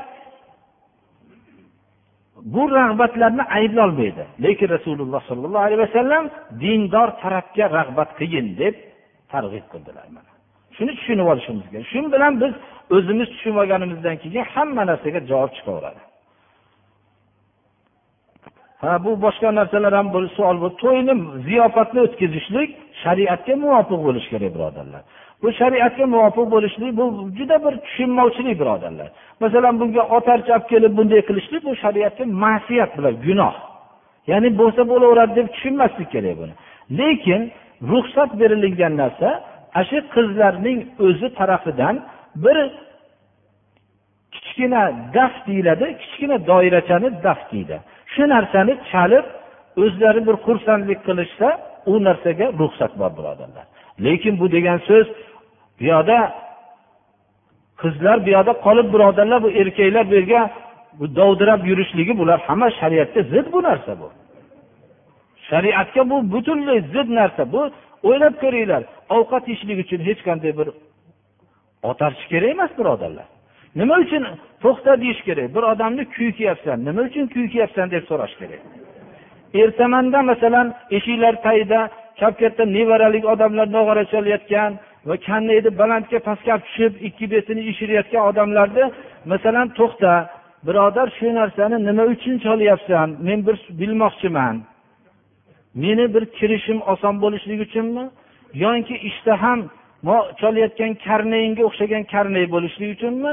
bu 2.44 2.70
rag'batlarni 2.78 3.42
ayblolmaydi. 3.42 4.24
Lekin 4.44 4.68
rasululloh 4.68 5.22
sollallohu 5.30 5.64
alayhi 5.66 5.82
vasallam 5.86 6.24
dindor 6.62 7.08
tarafga 7.22 7.64
rag'bat 7.78 8.10
qilgin 8.18 8.46
deb 8.60 8.74
targ'ib 9.32 9.66
qildilar 9.72 10.06
mana. 10.16 10.30
Shuni 10.76 10.92
tushunib 10.98 11.26
olishimiz 11.32 11.66
kerak. 11.70 11.86
Shu 11.92 11.98
bilan 12.14 12.32
biz 12.42 12.52
o'zimiz 12.96 13.28
tushunib 13.32 13.56
olganimizdan 13.62 14.16
keyin 14.22 14.44
hamma 14.54 14.82
narsaga 14.90 15.20
javob 15.30 15.50
chiqaveradi. 15.56 16.02
Ha 18.82 18.92
bu 19.04 19.10
boshqa 19.24 19.48
narsalar 19.58 19.92
ham 19.98 20.08
bir 20.14 20.24
savol 20.36 20.56
bu 20.64 20.68
to'yni 20.82 21.14
ziyofatni 21.48 22.00
o'tkazishlik 22.06 22.70
shariatga 23.02 23.54
muvofiq 23.64 24.00
bo'lishi 24.06 24.28
kerak 24.32 24.50
birodarlar. 24.56 25.02
Bu 25.42 25.48
shariatga 25.60 26.04
muvofiq 26.14 26.46
bo'lishlik 26.54 26.90
bu 26.98 27.04
juda 27.38 27.56
bir 27.64 27.74
tushunmovchilik 27.86 28.56
birodarlar. 28.60 29.08
Masalan 29.40 29.74
bunga 29.80 30.02
otarcha 30.16 30.52
olib 30.56 30.66
kelib 30.72 30.92
bunday 30.98 31.20
qilishlik 31.28 31.62
bu 31.68 31.72
shariatga 31.82 32.24
ma'siyat 32.44 32.90
bilan 32.98 33.14
gunoh. 33.26 33.54
Ya'ni 34.30 34.48
bo'lsa 34.60 34.82
bo'laveradi 34.92 35.32
deb 35.38 35.48
tushunmaslik 35.54 36.08
kerak 36.14 36.36
buni. 36.40 36.54
Lekin 37.00 37.40
ruxsat 37.90 38.30
berilgan 38.40 38.94
narsa 39.02 39.28
ana 39.74 39.84
shu 39.90 39.98
qizlarning 40.14 40.78
o'zi 41.06 41.28
tarafidan 41.38 41.94
bir 42.44 42.56
kichkina 44.34 44.82
daf 45.16 45.34
deyiladi 45.46 45.86
kichkina 46.02 46.36
doirachani 46.50 47.08
daf 47.26 47.40
deydi. 47.52 47.76
Shu 48.14 48.22
narsani 48.34 48.74
chalib 48.90 49.26
o'zlari 49.82 50.20
bir 50.28 50.36
xursandlik 50.46 51.00
qilishsa 51.08 51.48
u 51.92 51.94
narsaga 52.06 52.46
ruxsat 52.60 52.92
bor 53.00 53.10
birodarlar. 53.18 53.66
Lekin 54.04 54.34
bu 54.40 54.46
degan 54.56 54.78
so'z 54.88 55.06
buyoqda 55.78 56.18
qizlar 57.82 58.16
bu 58.24 58.30
yoqda 58.36 58.52
qolib 58.66 58.88
birodarlar 58.94 59.38
bu 59.46 59.50
erkaklar 59.60 60.04
bu 60.10 60.14
yerga 60.18 60.40
dovdirab 61.18 61.60
yurishligi 61.70 62.18
bular 62.20 62.38
hamma 62.46 62.68
shariatga 62.80 63.22
zid 63.32 63.46
bu 63.54 63.62
narsa 63.62 63.92
bu. 64.00 64.08
Shariatga 65.48 66.02
bu 66.10 66.16
butunlay 66.32 66.80
zid 66.94 67.08
narsa 67.18 67.52
bu. 67.52 67.62
O'ylab 68.08 68.34
ko'ringlar 68.42 68.82
ovqat 69.16 69.44
yeyishlik 69.48 69.78
uchun 69.84 70.00
hech 70.08 70.20
qanday 70.28 70.52
bir 70.58 70.68
otarchi 71.90 72.24
kerak 72.32 72.50
emas 72.56 72.72
birodarlar. 72.78 73.26
Nima 73.80 73.94
uchun 74.04 74.22
to'xta 74.62 74.92
deyish 75.02 75.20
kerak? 75.28 75.46
Bir 75.54 75.62
odamni 75.72 76.04
kuykyapsan 76.16 76.78
nima 76.88 77.02
uchun 77.08 77.26
kuykyapsan 77.34 77.86
deb 77.94 78.04
so'rash 78.10 78.34
kerak. 78.40 78.62
Ertamanda 79.62 80.22
masalan 80.30 80.66
eshiklar 80.96 81.34
tagida 81.46 81.80
chap 82.18 82.34
katta 82.40 82.64
nevaralik 82.76 83.24
odamlar 83.32 83.66
nog'ora 83.76 84.04
chalayotgan 84.12 84.70
va 85.08 85.16
kannayni 85.26 85.70
balandga 85.80 86.18
pastga 86.28 86.54
tushib 86.64 86.92
ikki 87.08 87.26
betini 87.34 87.62
ishirayotgan 87.72 88.22
odamlarni 88.30 88.84
masalan 89.32 89.68
to'xta 89.78 90.12
birodar 90.66 91.08
shu 91.18 91.26
narsani 91.40 91.76
nima 91.88 92.04
uchun 92.14 92.36
cholyapsan 92.46 93.08
men 93.26 93.38
bir 93.46 93.56
bilmoqchiman. 93.80 94.56
Meni 95.82 96.04
bir 96.14 96.24
kirishim 96.38 96.78
oson 96.92 97.14
bo'lishligi 97.24 97.62
uchunmi? 97.68 98.04
Yoki 98.64 98.96
ishtaham 99.08 99.60
cholayotgan 100.40 100.92
karnayinga 101.06 101.62
o'xshagan 101.68 102.04
karnay 102.12 102.44
bo'lishligi 102.54 102.92
uchunmi? 102.98 103.32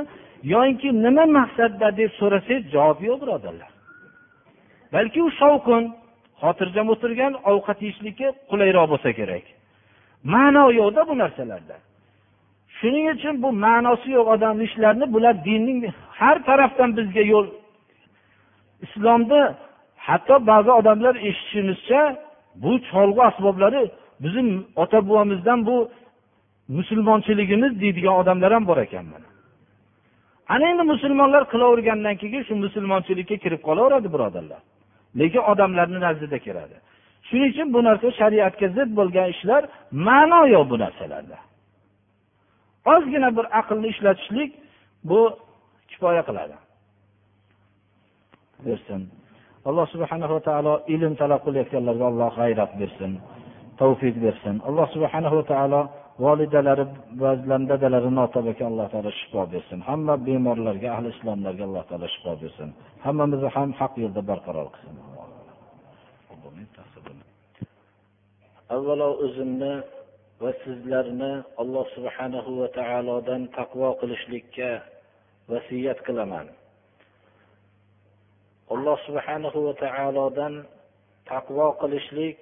Yoki 0.55 0.89
nima 1.05 1.25
maqsadda 1.37 1.87
deb 1.99 2.11
so'rasangiz 2.19 2.63
javob 2.75 2.99
yo'q 3.07 3.17
birodarlar. 3.23 3.71
Balki 4.93 5.19
u 5.27 5.29
shovqin 5.41 5.83
xotirjam 6.41 6.87
o'tirgan 6.93 7.33
ovqat 7.51 7.79
yeyishlikka 7.85 8.27
qulayroq 8.49 8.85
bo'lsa 8.93 9.09
kerak. 9.19 9.45
Ma'no 10.23 10.71
yo'qda 10.79 11.01
bu 11.09 11.17
narsalarda. 11.17 11.75
Shuning 12.77 13.05
uchun 13.15 13.35
bu 13.43 13.49
ma'nosi 13.65 14.09
yo'q 14.17 14.27
odam 14.35 14.61
ishlarini 14.67 15.13
bular 15.13 15.35
dinning 15.47 15.79
har 16.19 16.37
tarafdan 16.49 16.89
bizga 16.97 17.23
yo'l 17.33 17.47
islomda 18.85 19.39
hatto 20.07 20.35
ba'zi 20.51 20.71
odamlar 20.79 21.15
eshitishimizcha 21.27 22.01
bu 22.63 22.71
cholg'u 22.89 23.21
asboblari 23.29 23.81
bizni 24.23 24.61
ota 24.75 24.99
bobomizdan 25.07 25.59
bu 25.65 25.75
musulmonchiligimiz 26.77 27.81
deydigan 27.81 28.15
odamlar 28.21 28.51
ham 28.53 28.67
bor 28.67 28.77
ekan 28.77 29.05
mana. 29.13 29.27
Ana 30.53 30.65
endi 30.71 30.83
musulmonlar 30.93 31.43
qilavergandan 31.51 32.15
keyin 32.21 32.43
shu 32.47 32.53
musulmonchilikka 32.65 33.37
kirib 33.43 33.61
qolaveradi 33.67 34.07
birodarlar. 34.15 34.61
Lekin 35.19 35.43
odamlarni 35.51 35.99
nazdida 36.05 36.37
kiradi. 36.45 36.77
Shuning 37.29 37.51
uchun 37.53 37.67
bu 37.75 37.79
narsa 37.87 38.07
shariatga 38.19 38.67
zid 38.77 38.89
bo'lgan 38.99 39.27
ishlar 39.35 39.63
ma'no 40.07 40.41
yo'q 40.55 40.65
bu 40.71 40.77
narsalarda. 40.83 41.37
Ozgina 42.93 43.29
bir 43.37 43.45
aqlni 43.59 43.87
ishlatishlik 43.93 44.51
bu 45.09 45.19
kifoya 45.89 46.23
qiladi. 46.29 46.55
Bersin. 48.65 49.01
Alloh 49.69 49.85
subhanahu 49.93 50.33
va 50.37 50.41
taolo 50.49 50.73
ilm 50.95 51.13
talab 51.21 51.39
qilayotganlarga 51.45 52.05
alloh 52.11 52.29
g'ayrat 52.39 52.71
bersin 52.81 53.11
tavfiq 53.79 54.15
bersin. 54.25 54.55
Alloh 54.67 54.87
subhanahu 54.95 55.35
va 55.39 55.45
taolo 55.53 55.81
volidalari 56.25 56.85
va 57.21 57.31
dadalari 57.71 58.09
notobaga 58.19 58.63
alloh 58.71 58.87
taolo 58.93 59.11
shifo 59.19 59.41
bersin. 59.53 59.79
Hamma 59.89 60.13
bemorlarga 60.27 60.87
ahli 60.95 61.09
islomlarga 61.15 61.63
alloh 61.69 61.83
taolo 61.89 62.07
shifo 62.15 62.31
bersin. 62.41 62.69
Hammamizni 63.05 63.49
ham 63.55 63.69
haq 63.79 63.93
yo'lda 64.03 64.21
barqaror 64.29 64.67
qilsin. 64.75 65.18
Avvalo 68.75 69.09
o'zimni 69.25 69.73
va 70.41 70.51
sizlarni 70.63 71.33
alloh 71.61 71.85
subhanahu 71.95 72.49
va 72.61 72.67
taolodan 72.79 73.41
taqvo 73.57 73.89
qilishlikka 74.01 74.69
vasiyat 75.51 75.99
qilaman. 76.07 76.47
Alloh 78.73 78.97
subhanahu 79.07 79.57
va 79.67 79.73
taolodan 79.85 80.53
taqvo 81.31 81.67
qilishlik 81.81 82.37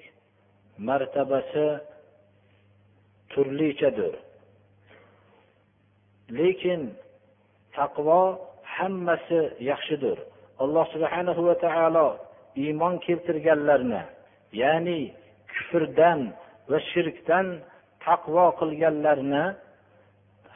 martabasi 0.88 1.67
turlichadir. 3.32 4.13
Lekin 6.39 6.82
taqvo 7.78 8.21
hammasi 8.75 9.41
yaxshidir. 9.71 10.17
Alloh 10.63 10.86
subhanahu 10.93 11.41
va 11.47 11.55
taolo 11.65 12.07
iymon 12.63 12.93
keltirganlarni 13.05 14.03
ya'ni 14.61 15.01
kufrdan 15.57 16.20
va 16.70 16.78
shirkdan 16.91 17.47
taqvo 18.07 18.45
qilganlarni 18.61 19.45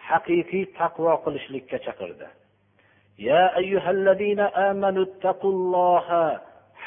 haqiqiy 0.09 0.65
taqvo 0.81 1.13
qilishlikka 1.25 1.79
chaqirdi 1.87 2.29
يا 3.31 3.45
أيها 3.63 3.91
الذين 3.91 4.41
آمنوا 4.41 5.05
اتقوا 5.09 5.53
الله 5.57 6.09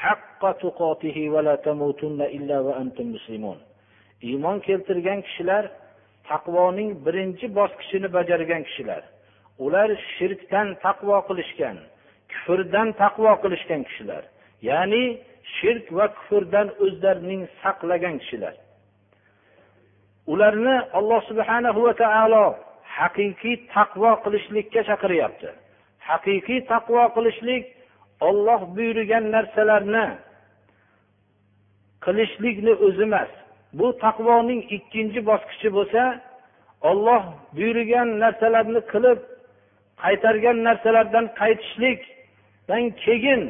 حق 0.02 0.42
تقاته 0.66 1.18
ولا 1.30 1.56
تموتن 1.56 2.22
إلا 2.22 2.58
وأنتم 2.60 3.06
مسلمون 3.16 3.60
iymon 4.30 4.60
keltirgan 4.68 5.20
kishilar 5.28 5.64
taqvoning 6.30 6.90
birinchi 7.06 7.48
bosqichini 7.58 8.08
bajargan 8.18 8.62
kishilar 8.68 9.02
ular 9.66 9.90
shirkdan 10.16 10.68
taqvo 10.86 11.18
qilishgan 11.28 11.78
kufrdan 12.32 12.88
taqvo 13.04 13.32
qilishgan 13.44 13.82
kishilar 13.88 14.24
ya'ni 14.70 15.04
shirk 15.57 15.87
va 15.97 16.07
kufrdan 16.17 16.69
o'zlarining 16.85 17.43
saqlagan 17.63 18.15
kishilar. 18.23 18.55
Ularni 20.33 20.77
alloh 20.99 21.21
subhanahu 21.31 21.81
va 21.87 21.93
taolo 22.03 22.45
haqiqiy 22.99 23.57
taqvo 23.75 24.11
qilishlikka 24.25 24.81
chaqiryapti. 24.91 25.49
Haqiqiy 26.09 26.61
taqvo 26.73 27.03
qilishlik 27.17 27.65
olloh 28.29 28.61
buyurgan 28.77 29.25
narsalarni 29.35 30.07
qilishlikni 32.05 32.73
o'zi 32.87 33.05
emas. 33.09 33.31
Bu 33.79 33.87
taqvoning 34.05 34.63
ikkinchi 34.77 35.21
bosqichi 35.31 35.69
bo'lsa 35.77 36.03
olloh 36.91 37.23
buyurgan 37.57 38.09
narsalarni 38.23 38.81
qilib 38.93 39.19
qaytargan 40.03 40.57
narsalardan 40.67 41.27
qaytishlikdan 41.41 42.85
keyin 43.05 43.43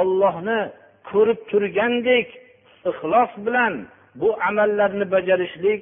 ollohni 0.00 0.60
ko'rib 1.09 1.39
turgandek 1.49 2.27
ixlos 2.89 3.31
bilan 3.45 3.73
bu 4.21 4.29
amallarni 4.49 5.05
bajarishlik 5.15 5.81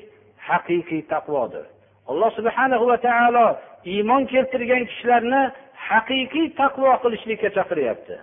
haqiqiy 0.49 1.01
taqvodir 1.13 1.65
alloh 2.11 2.29
subhana 2.37 2.75
va 2.91 2.97
taolo 3.07 3.47
iymon 3.93 4.21
keltirgan 4.31 4.83
kishilarni 4.89 5.41
haqiqiy 5.89 6.47
taqvo 6.61 6.91
qilishlikka 7.03 7.49
chaqiryapti 7.57 8.17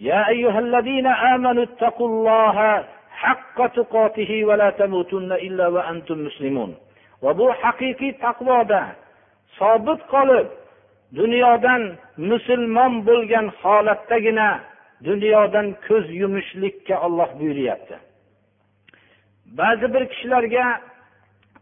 يا 0.00 0.28
أيها 0.28 0.58
الذين 0.58 1.06
آمنوا 1.06 1.64
اتقوا 1.64 2.08
الله 2.08 2.84
حق 3.22 3.66
تقاته 3.66 4.44
ولا 4.44 4.70
تموتن 4.70 5.32
إلا 5.32 5.66
وأنتم 5.68 6.18
مسلمون 6.26 6.70
va 7.24 7.32
bu 7.38 7.46
haqiqiy 7.62 8.12
taqvoda 8.24 8.82
sobit 9.58 10.00
qolib 10.14 10.48
dunyodan 11.18 11.82
musulmon 12.30 12.92
bo'lgan 13.08 13.46
holatdagina 13.60 14.48
dunyodan 15.07 15.67
ko'z 15.87 16.05
yumishlikka 16.21 16.95
olloh 17.05 17.29
buyuryapti. 17.39 17.95
Ba'zi 19.59 19.87
bir 19.93 20.03
kishilarga 20.11 20.65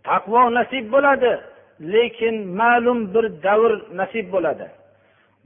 taqvo 0.10 0.42
nasib 0.60 0.86
bo'ladi 0.94 1.32
lekin 1.94 2.36
ma'lum 2.60 3.00
bir 3.14 3.26
davr 3.48 3.72
nasib 4.00 4.28
bo'ladi. 4.34 4.68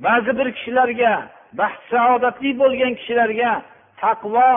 Ba'zi 0.06 0.32
bir 0.40 0.48
kishilarga 0.58 1.12
baxt 1.60 1.82
saodatli 1.92 2.52
bo'lgan 2.62 2.94
kishilarga 3.00 3.52
taqvo 4.04 4.50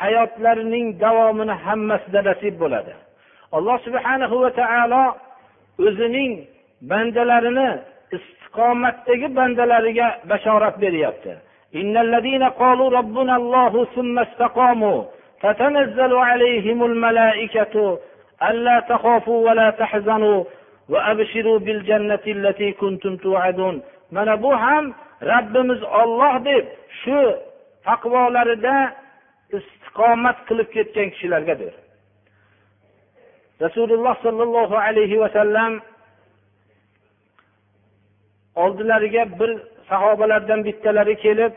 hayotlarining 0.00 0.86
davomini 1.04 1.54
hammasida 1.64 2.20
nasib 2.30 2.54
bo'ladi. 2.62 2.92
Alloh 3.56 3.76
subhanahu 3.86 4.36
va 4.42 4.50
taolo 4.60 5.04
o'zining 5.86 6.32
bandalarini 6.90 7.70
istiqomatdagi 8.16 9.28
bandalariga 9.38 10.08
bashorat 10.30 10.76
beryapti. 10.84 11.32
إن 11.75 11.97
الذين 11.97 12.43
قالوا 12.43 12.89
ربنا 12.89 13.35
الله 13.35 13.85
ثم 13.95 14.19
استقاموا 14.19 15.03
تتنزل 15.43 16.13
عليهم 16.13 16.83
الملائكة 16.83 17.99
ألا 18.49 18.79
تخافوا 18.79 19.49
ولا 19.49 19.69
تحزنوا 19.69 20.43
وأبشروا 20.89 21.59
بالجنة 21.59 22.19
التي 22.27 22.71
كنتم 22.71 23.17
توعدون 23.17 23.81
mana 24.11 24.43
bu 24.43 24.51
ham 24.61 24.95
rabbimiz 25.21 25.83
olloh 25.83 26.45
deb 26.45 26.65
shu 27.01 27.19
taqvolarida 27.85 28.75
istiqomat 29.57 30.37
qilib 30.47 30.69
ketgan 30.75 31.07
kishilargadir 31.13 31.73
rasululloh 33.63 34.15
sollallohu 34.25 34.75
alayhi 34.87 35.19
vasallam 35.23 35.73
oldilariga 38.63 39.23
bir 39.39 39.51
sahobalardan 39.88 40.60
bittalari 40.66 41.16
kelib 41.24 41.52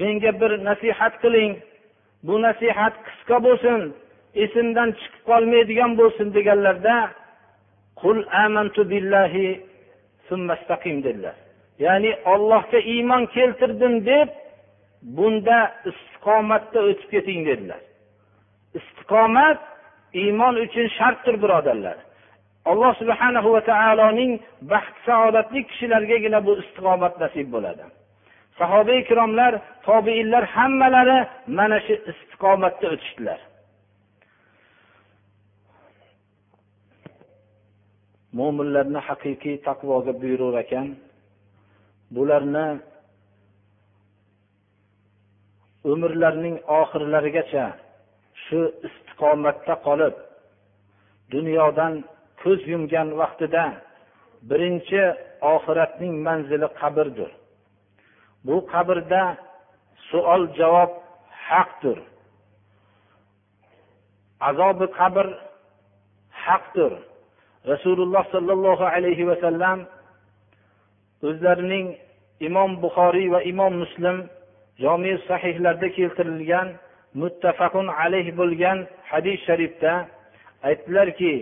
menga 0.00 0.32
bir 0.40 0.52
nasihat 0.68 1.14
qiling. 1.22 1.52
Bu 2.26 2.34
nasihat 2.46 2.94
qisqa 3.06 3.36
bo'lsin 3.46 3.80
esimdan 4.44 4.90
chiqib 4.98 5.22
qolmaydigan 5.30 5.92
bo'lsin 6.00 6.26
deganlarda 6.36 6.96
qul 8.00 8.18
amantu 8.44 8.82
billahi 8.92 9.48
dedilar. 11.06 11.36
Ya'ni 11.84 12.12
ollohga 12.32 12.78
iymon 12.94 13.22
keltirdim 13.36 13.94
deb 14.06 14.28
bunda 15.16 15.58
istiqomatda 15.90 16.78
o'tib 16.88 17.08
keting 17.14 17.40
dedilar. 17.50 17.82
Istiqomat 18.78 19.58
iymon 20.22 20.54
uchun 20.64 20.86
shartdir 20.98 21.34
birodarlar. 21.42 21.96
Alloh 22.70 22.92
subhanahu 23.00 23.48
va 23.54 23.60
taoloning 23.70 24.32
baxt 24.72 24.94
saodatli 25.06 25.60
kishilargagina 25.68 26.38
bu 26.46 26.52
istiqomat 26.62 27.14
nasib 27.22 27.46
bo'ladi. 27.54 27.84
Sahoba 28.58 28.92
ikromlar 29.02 29.52
tobeinlar 29.86 30.44
hammalari 30.56 31.18
mana 31.58 31.78
shu 31.86 31.94
istiqomatda 32.12 32.86
o'tishdilar. 32.94 33.40
Mo'minlarni 38.38 39.00
haqiqiy 39.08 39.56
taqvoga 39.68 40.12
buyurur 40.20 40.54
ekan 40.64 40.88
bularni 42.14 42.66
umrlarining 45.92 46.56
oxirlarigacha 46.80 47.66
shu 48.44 48.60
istiqomatda 48.88 49.74
qolib 49.86 50.14
dunyodan 51.34 51.94
ko'z 52.42 52.60
yumgan 52.72 53.08
vaqtida 53.20 53.64
birinchi 54.50 55.02
oxiratning 55.54 56.14
manzili 56.26 56.68
qabrdir. 56.80 57.30
Bu 58.46 58.56
qabrda 58.72 59.22
savol 60.10 60.42
javob 60.58 60.92
haqdir. 61.48 61.98
Azobi 64.48 64.86
qabr 64.98 65.26
haqdir. 66.44 66.92
Rasululloh 67.72 68.24
sollallohu 68.34 68.84
alayhi 68.94 69.28
vasallam 69.30 69.78
o'zlarining 71.28 71.86
imom 72.48 72.70
buxoriy 72.82 73.28
va 73.34 73.40
imom 73.52 73.72
muslim 73.82 74.16
jomi 74.82 75.12
sahihlarda 75.28 75.88
keltirilgan 75.96 76.68
muttafaqun 77.20 77.86
alayh 78.02 78.26
bo'lgan 78.40 78.78
hadis 79.10 79.38
sharifda 79.46 79.92
aytdilarki 80.68 81.34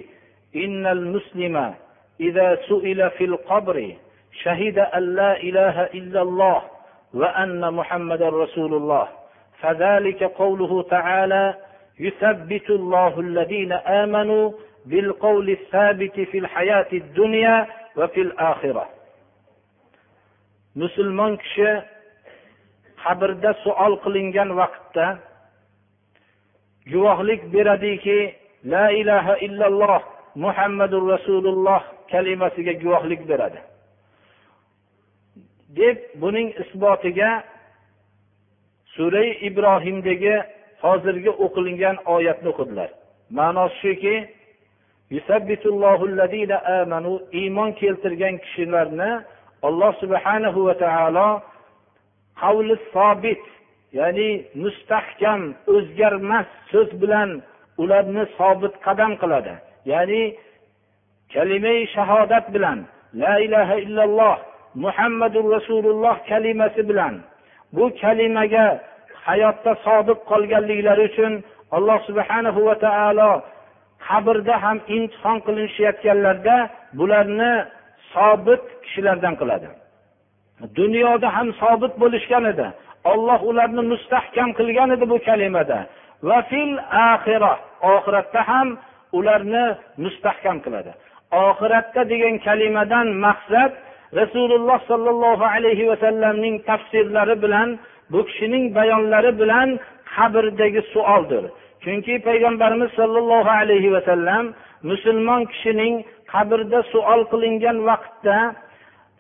innal 0.55 1.05
muslima 1.15 1.75
إذا 2.21 2.59
سئل 2.69 3.11
في 3.11 3.25
القبر 3.25 3.97
شهد 4.43 4.79
أن 4.79 5.15
لا 5.15 5.37
إله 5.41 5.83
إلا 5.85 6.23
الله 6.23 6.63
وأن 7.15 7.75
محمد 7.75 8.23
رسول 8.23 8.75
الله 8.75 9.09
فذلك 9.61 10.23
قوله 10.23 10.83
تعالى 10.83 11.55
يثبت 12.01 12.71
الله 12.71 13.21
الذين 13.21 13.73
آمنوا 13.73 14.53
بالقول 14.87 15.51
الثابت 15.51 16.21
في 16.21 16.39
الحياة 16.39 16.87
الدنيا 16.93 17.67
وفي 17.97 18.21
الآخرة. 18.21 18.89
musulmon 20.79 21.35
kishi 21.43 21.71
qabrda 23.03 23.51
suol 23.67 23.97
qilingan 24.05 24.55
vaqtda 24.55 25.19
guvohlik 26.93 27.43
beradiki 27.53 28.35
la 28.65 28.87
ilaha 28.95 29.35
illalloh 29.47 29.99
muhammadu 30.35 30.97
rasululloh 31.13 31.83
kalimasiga 32.11 32.73
guvohlik 32.83 33.29
beradi. 33.29 33.61
Deb 35.77 35.97
buning 36.21 36.49
isbotiga 36.63 37.43
sura 38.95 39.25
ibrohimdagi 39.49 40.35
hozirgi 40.83 41.31
o'qilingan 41.45 41.97
oyatni 42.15 42.49
o'qidilar. 42.53 42.91
Ma'nosi 43.39 43.77
shuki 43.83 44.15
iymon 47.41 47.71
keltirgan 47.81 48.35
kishilarni 48.45 49.11
alloh 49.69 49.93
subhanahu 50.03 50.61
va 50.69 50.75
taolo 50.85 51.29
qavli 52.43 52.75
sobit 52.95 53.43
ya'ni 53.99 54.31
mustahkam 54.63 55.41
o'zgarmas 55.75 56.49
so'z 56.73 56.91
bilan 57.03 57.31
ularni 57.83 58.25
sobit 58.39 58.75
qadam 58.87 59.13
qiladi. 59.23 59.55
Ya'ni 59.85 60.23
kalimai 61.33 61.87
shahodat 61.95 62.45
bilan 62.55 62.79
la 63.15 63.35
ilaha 63.47 63.75
illalloh 63.85 64.37
muhammadu 64.75 65.39
rasululloh 65.57 66.15
kalimasi 66.29 66.83
bilan 66.91 67.15
bu 67.73 67.85
kalimaga 68.03 68.67
hayotda 69.27 69.73
sodiq 69.87 70.19
qolganliklari 70.31 71.03
uchun 71.11 71.33
alloh 71.77 71.99
subhanahu 72.09 72.61
va 72.69 72.75
taolo 72.87 73.33
qabrda 74.07 74.55
ham 74.65 74.79
imtihon 74.97 75.39
qilinishayotganlarda 75.47 76.57
bularni 76.99 77.53
sobit 78.13 78.63
kishilardan 78.85 79.35
qiladi. 79.41 79.69
Dunyoda 80.79 81.29
ham 81.37 81.49
sobit 81.63 81.93
bo'lishgan 82.03 82.45
edi. 82.53 82.67
Olloh 83.13 83.41
ularni 83.51 83.83
mustahkam 83.93 84.49
qilgan 84.59 84.91
edi 84.97 85.05
bu 85.13 85.17
kalimada. 85.29 85.79
Va 86.29 86.39
fil 86.51 86.73
axira 87.11 87.53
oxiratda 87.95 88.41
ham 88.51 88.69
ularni 89.19 89.65
mustahkam 90.05 90.57
qiladi. 90.65 90.93
Oxiratda 91.47 92.03
degan 92.13 92.35
kalimadan 92.47 93.07
maqsad 93.27 93.73
rasululloh 94.21 94.79
sollallohu 94.91 95.45
alayhi 95.55 95.89
vasallamning 95.91 96.57
tafsirlari 96.69 97.37
bilan 97.45 97.69
bu 98.13 98.21
kishining 98.29 98.65
bayonlari 98.79 99.33
bilan 99.41 99.69
qabrdagi 100.15 100.83
suoldir. 100.93 101.45
Chunki 101.85 102.15
payg'ambarimiz 102.29 102.91
sollallohu 103.01 103.51
alayhi 103.61 103.93
vasallam 103.97 104.45
musulmon 104.91 105.43
kishining 105.53 105.95
qabrda 106.33 106.81
suol 106.93 107.21
qilingan 107.33 107.79
vaqtda 107.89 108.39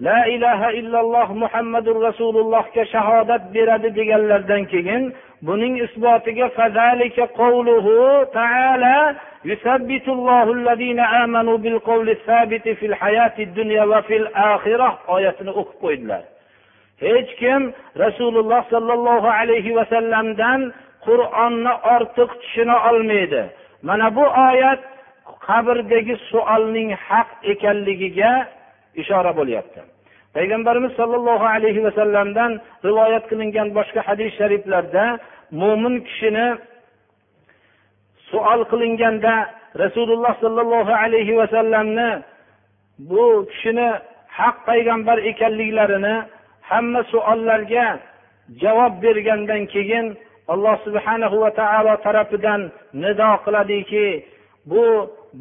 la 0.06 0.20
ilaha 0.34 0.68
illalloh 0.80 1.28
muhammadu 1.42 1.90
rasulullohga 2.06 2.82
shahodat 2.94 3.42
beradi 3.54 3.88
deganlaridan 3.98 4.62
keyin 4.72 5.02
buning 5.46 5.74
isbotiga 5.86 6.46
يثبت 9.45 10.07
الله 10.07 10.51
الذين 10.51 10.99
آمنوا 10.99 11.57
بالقول 11.57 12.09
الثابت 12.09 12.69
في 12.69 12.85
الحياة 12.85 13.33
الدنيا 13.39 13.83
وفي 13.83 14.17
الآخرة 14.17 14.89
oyatini 15.15 15.51
o'qib 15.59 15.77
qo'ydilar 15.83 16.23
hech 17.03 17.31
kim 17.41 17.61
rasululloh 18.03 18.61
sollallohu 18.73 19.27
alayhi 19.39 19.75
vasallamdan 19.79 20.59
qur'onni 21.07 21.73
ortiq 21.95 22.29
tushuna 22.41 22.75
olmaydi 22.89 23.43
mana 23.87 24.07
bu 24.17 24.25
oyat 24.49 24.81
qabrdagi 25.47 26.15
savolning 26.31 26.89
haq 27.07 27.29
ekanligiga 27.53 28.31
ishora 29.01 29.31
bo'lyapti 29.39 29.79
payg'ambarimiz 30.35 30.91
sollallohu 30.99 31.45
alayhi 31.55 31.81
vasallamdan 31.87 32.51
rivoyat 32.87 33.23
qilingan 33.31 33.67
boshqa 33.77 34.01
hadis 34.07 34.29
shariflarda 34.39 35.05
mo'min 35.61 35.95
kishini 36.07 36.47
suol 38.30 38.60
qilinganda 38.70 39.34
rasululloh 39.82 40.34
sollallohu 40.42 40.92
alayhi 41.04 41.36
vasallamni 41.40 42.10
bu 43.10 43.46
kishini 43.50 43.88
haq 44.38 44.56
payg'ambar 44.68 45.18
ekanliklarini 45.30 46.14
hamma 46.70 47.00
savollarga 47.12 47.86
javob 48.62 48.92
bergandan 49.02 49.62
keyin 49.74 50.06
alloh 50.52 50.76
subhanahu 50.86 51.36
va 51.42 51.50
taolo 51.60 51.94
tarafidan 52.06 52.60
nido 53.02 53.30
qiladiki 53.44 54.06
bu 54.70 54.84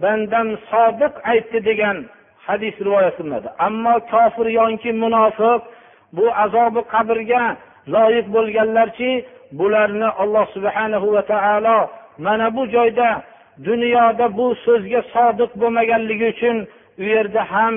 bandam 0.01 0.47
sodiq 0.71 1.13
aytdi 1.31 1.59
degan 1.69 1.97
hadis 2.47 2.75
rivoyat 2.85 3.13
qilinadi. 3.17 3.49
Ammo 3.67 3.95
kofir 4.11 4.47
yoki 4.59 4.91
munofiq 5.03 5.61
bu 6.17 6.25
azobi 6.43 6.81
qabrga 6.93 7.43
loyiq 7.93 8.27
bo'lganlarchi 8.35 9.11
bularni 9.59 10.09
alloh 10.21 10.45
subhanahu 10.55 11.07
va 11.15 11.21
taolo 11.31 11.79
mana 12.25 12.55
bu 12.55 12.67
joyda 12.75 13.23
dunyoda 13.63 14.37
bu 14.37 14.55
so'zga 14.65 15.01
sodiq 15.13 15.51
bo'lmaganligi 15.61 16.27
uchun 16.33 16.57
u 17.01 17.03
yerda 17.03 17.41
ham 17.51 17.75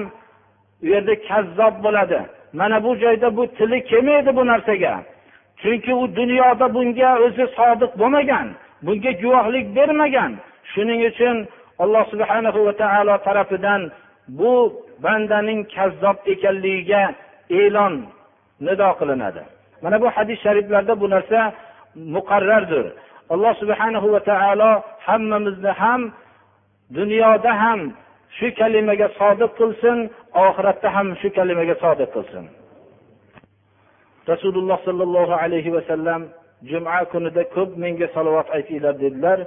u 0.83 0.87
yerda 0.93 1.15
kazzob 1.29 1.75
bo'ladi. 1.85 2.21
Mana 2.53 2.85
bu 2.85 2.97
joyda 2.97 3.37
bu 3.37 3.47
tili 3.57 3.85
kelmaydi 3.85 4.37
bu 4.37 4.47
narsaga? 4.47 4.95
Chunki 5.61 5.95
u 5.95 6.17
dunyoda 6.17 6.75
bunga 6.75 7.11
o'zi 7.25 7.45
sodiq 7.59 7.93
bo'lmagan 8.01 8.47
bunga 8.87 9.13
guvohlik 9.23 9.67
bermagan. 9.77 10.33
Shuning 10.73 11.01
uchun 11.11 11.37
alloh 11.83 12.05
subhanahu 12.13 12.61
va 12.67 12.73
taolo 12.83 13.15
tarafidan 13.27 13.83
bu 14.39 14.53
bandaning 15.05 15.61
kazzob 15.75 16.17
ekanligiga 16.33 17.03
e'lon 17.61 17.95
nido 18.67 18.89
qilinadi. 18.99 19.43
Mana 19.83 19.97
bu 20.03 20.09
hadis 20.17 20.39
shariflarda 20.45 20.95
bu 21.01 21.07
narsa 21.15 21.41
muqarrardir. 22.15 22.87
alloh 23.32 23.54
subhanahu 23.62 24.08
va 24.14 24.20
taolo 24.30 24.84
hammamizni 25.08 25.72
ham 25.82 26.02
dunyoda 26.92 27.52
ham 27.64 27.82
shu 28.38 28.48
kalimaga 28.60 29.08
sodiq 29.20 29.52
qilsin 29.60 29.98
oxiratda 30.46 30.90
ham 30.96 31.08
shu 31.22 31.30
kalimaga 31.38 31.76
sodiq 31.84 32.10
qilsin 32.16 32.46
rasululloh 34.32 34.78
sollallohu 34.88 35.34
alayhi 35.44 35.74
vasallam 35.78 36.22
juma 36.72 37.06
kunida 37.12 37.44
ko'p 37.56 37.70
menga 37.84 38.08
salovat 38.16 38.48
aytinglar 38.58 38.96
dedilar 39.04 39.40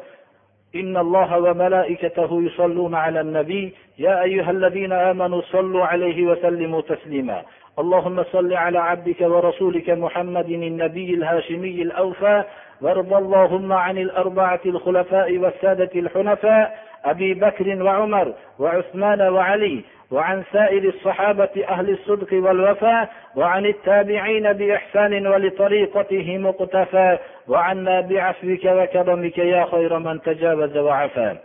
إن 0.74 0.96
الله 0.96 1.38
وملائكته 1.40 2.42
يصلون 2.42 2.94
على 2.94 3.20
النبي 3.20 3.74
يا 3.98 4.22
أيها 4.22 4.50
الذين 4.50 4.92
آمنوا 4.92 5.40
صلوا 5.40 5.84
عليه 5.84 6.18
وسلموا 6.30 6.80
تسليما 6.80 7.42
اللهم 7.79 8.23
صل 8.23 8.53
على 8.53 8.79
عبدك 8.79 9.21
ورسولك 9.21 9.89
محمد 9.89 10.49
النبي 10.49 11.13
الهاشمي 11.13 11.81
الأوفى 11.81 12.43
وارض 12.81 13.13
اللهم 13.13 13.73
عن 13.73 13.97
الأربعة 13.97 14.59
الخلفاء 14.65 15.37
والسادة 15.37 15.89
الحنفاء 15.95 16.79
أبي 17.05 17.33
بكر 17.33 17.83
وعمر 17.83 18.33
وعثمان 18.59 19.21
وعلي 19.21 19.83
وعن 20.11 20.43
سائر 20.53 20.83
الصحابة 20.83 21.49
أهل 21.69 21.89
الصدق 21.89 22.33
والوفاء 22.33 23.09
وعن 23.35 23.65
التابعين 23.65 24.53
بإحسان 24.53 25.27
ولطريقته 25.27 26.37
مقتفى 26.37 27.17
وعنا 27.47 28.01
بعفوك 28.01 28.65
وكرمك 28.65 29.37
يا 29.37 29.65
خير 29.71 29.99
من 29.99 30.21
تجاوز 30.21 30.77
وعفا. 30.77 31.37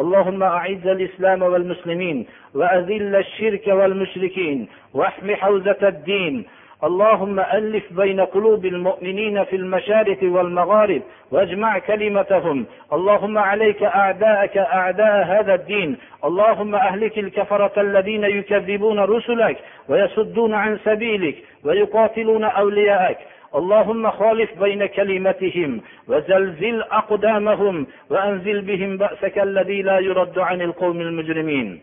اللهم 0.00 0.42
أعز 0.42 0.86
الإسلام 0.86 1.42
والمسلمين 1.42 2.26
وأذل 2.54 3.16
الشرك 3.16 3.66
والمشركين 3.66 4.68
واحم 4.94 5.34
حوزة 5.34 5.76
الدين. 5.82 6.44
اللهم 6.84 7.40
ألف 7.40 7.92
بين 7.92 8.20
قلوب 8.20 8.66
المؤمنين 8.66 9.44
في 9.44 9.56
المشارق 9.56 10.18
والمغارب 10.22 11.02
واجمع 11.30 11.78
كلمتهم. 11.78 12.66
اللهم 12.92 13.38
عليك 13.38 13.82
أعداءك 13.82 14.56
أعداء 14.58 15.26
هذا 15.26 15.54
الدين. 15.54 15.96
اللهم 16.24 16.74
أهلك 16.74 17.18
الكفرة 17.18 17.80
الذين 17.80 18.24
يكذبون 18.24 19.00
رسلك 19.00 19.56
ويصدون 19.88 20.54
عن 20.54 20.78
سبيلك 20.84 21.36
ويقاتلون 21.64 22.44
أولياءك. 22.44 23.18
اللهم 23.54 24.10
خالف 24.10 24.62
بين 24.62 24.86
كلمتهم 24.86 25.80
وزلزل 26.08 26.82
أقدامهم 26.82 27.86
وأنزل 28.10 28.60
بهم 28.60 28.96
بأسك 28.96 29.38
الذي 29.38 29.82
لا 29.82 29.98
يرد 29.98 30.38
عن 30.38 30.62
القوم 30.62 31.00
المجرمين. 31.00 31.80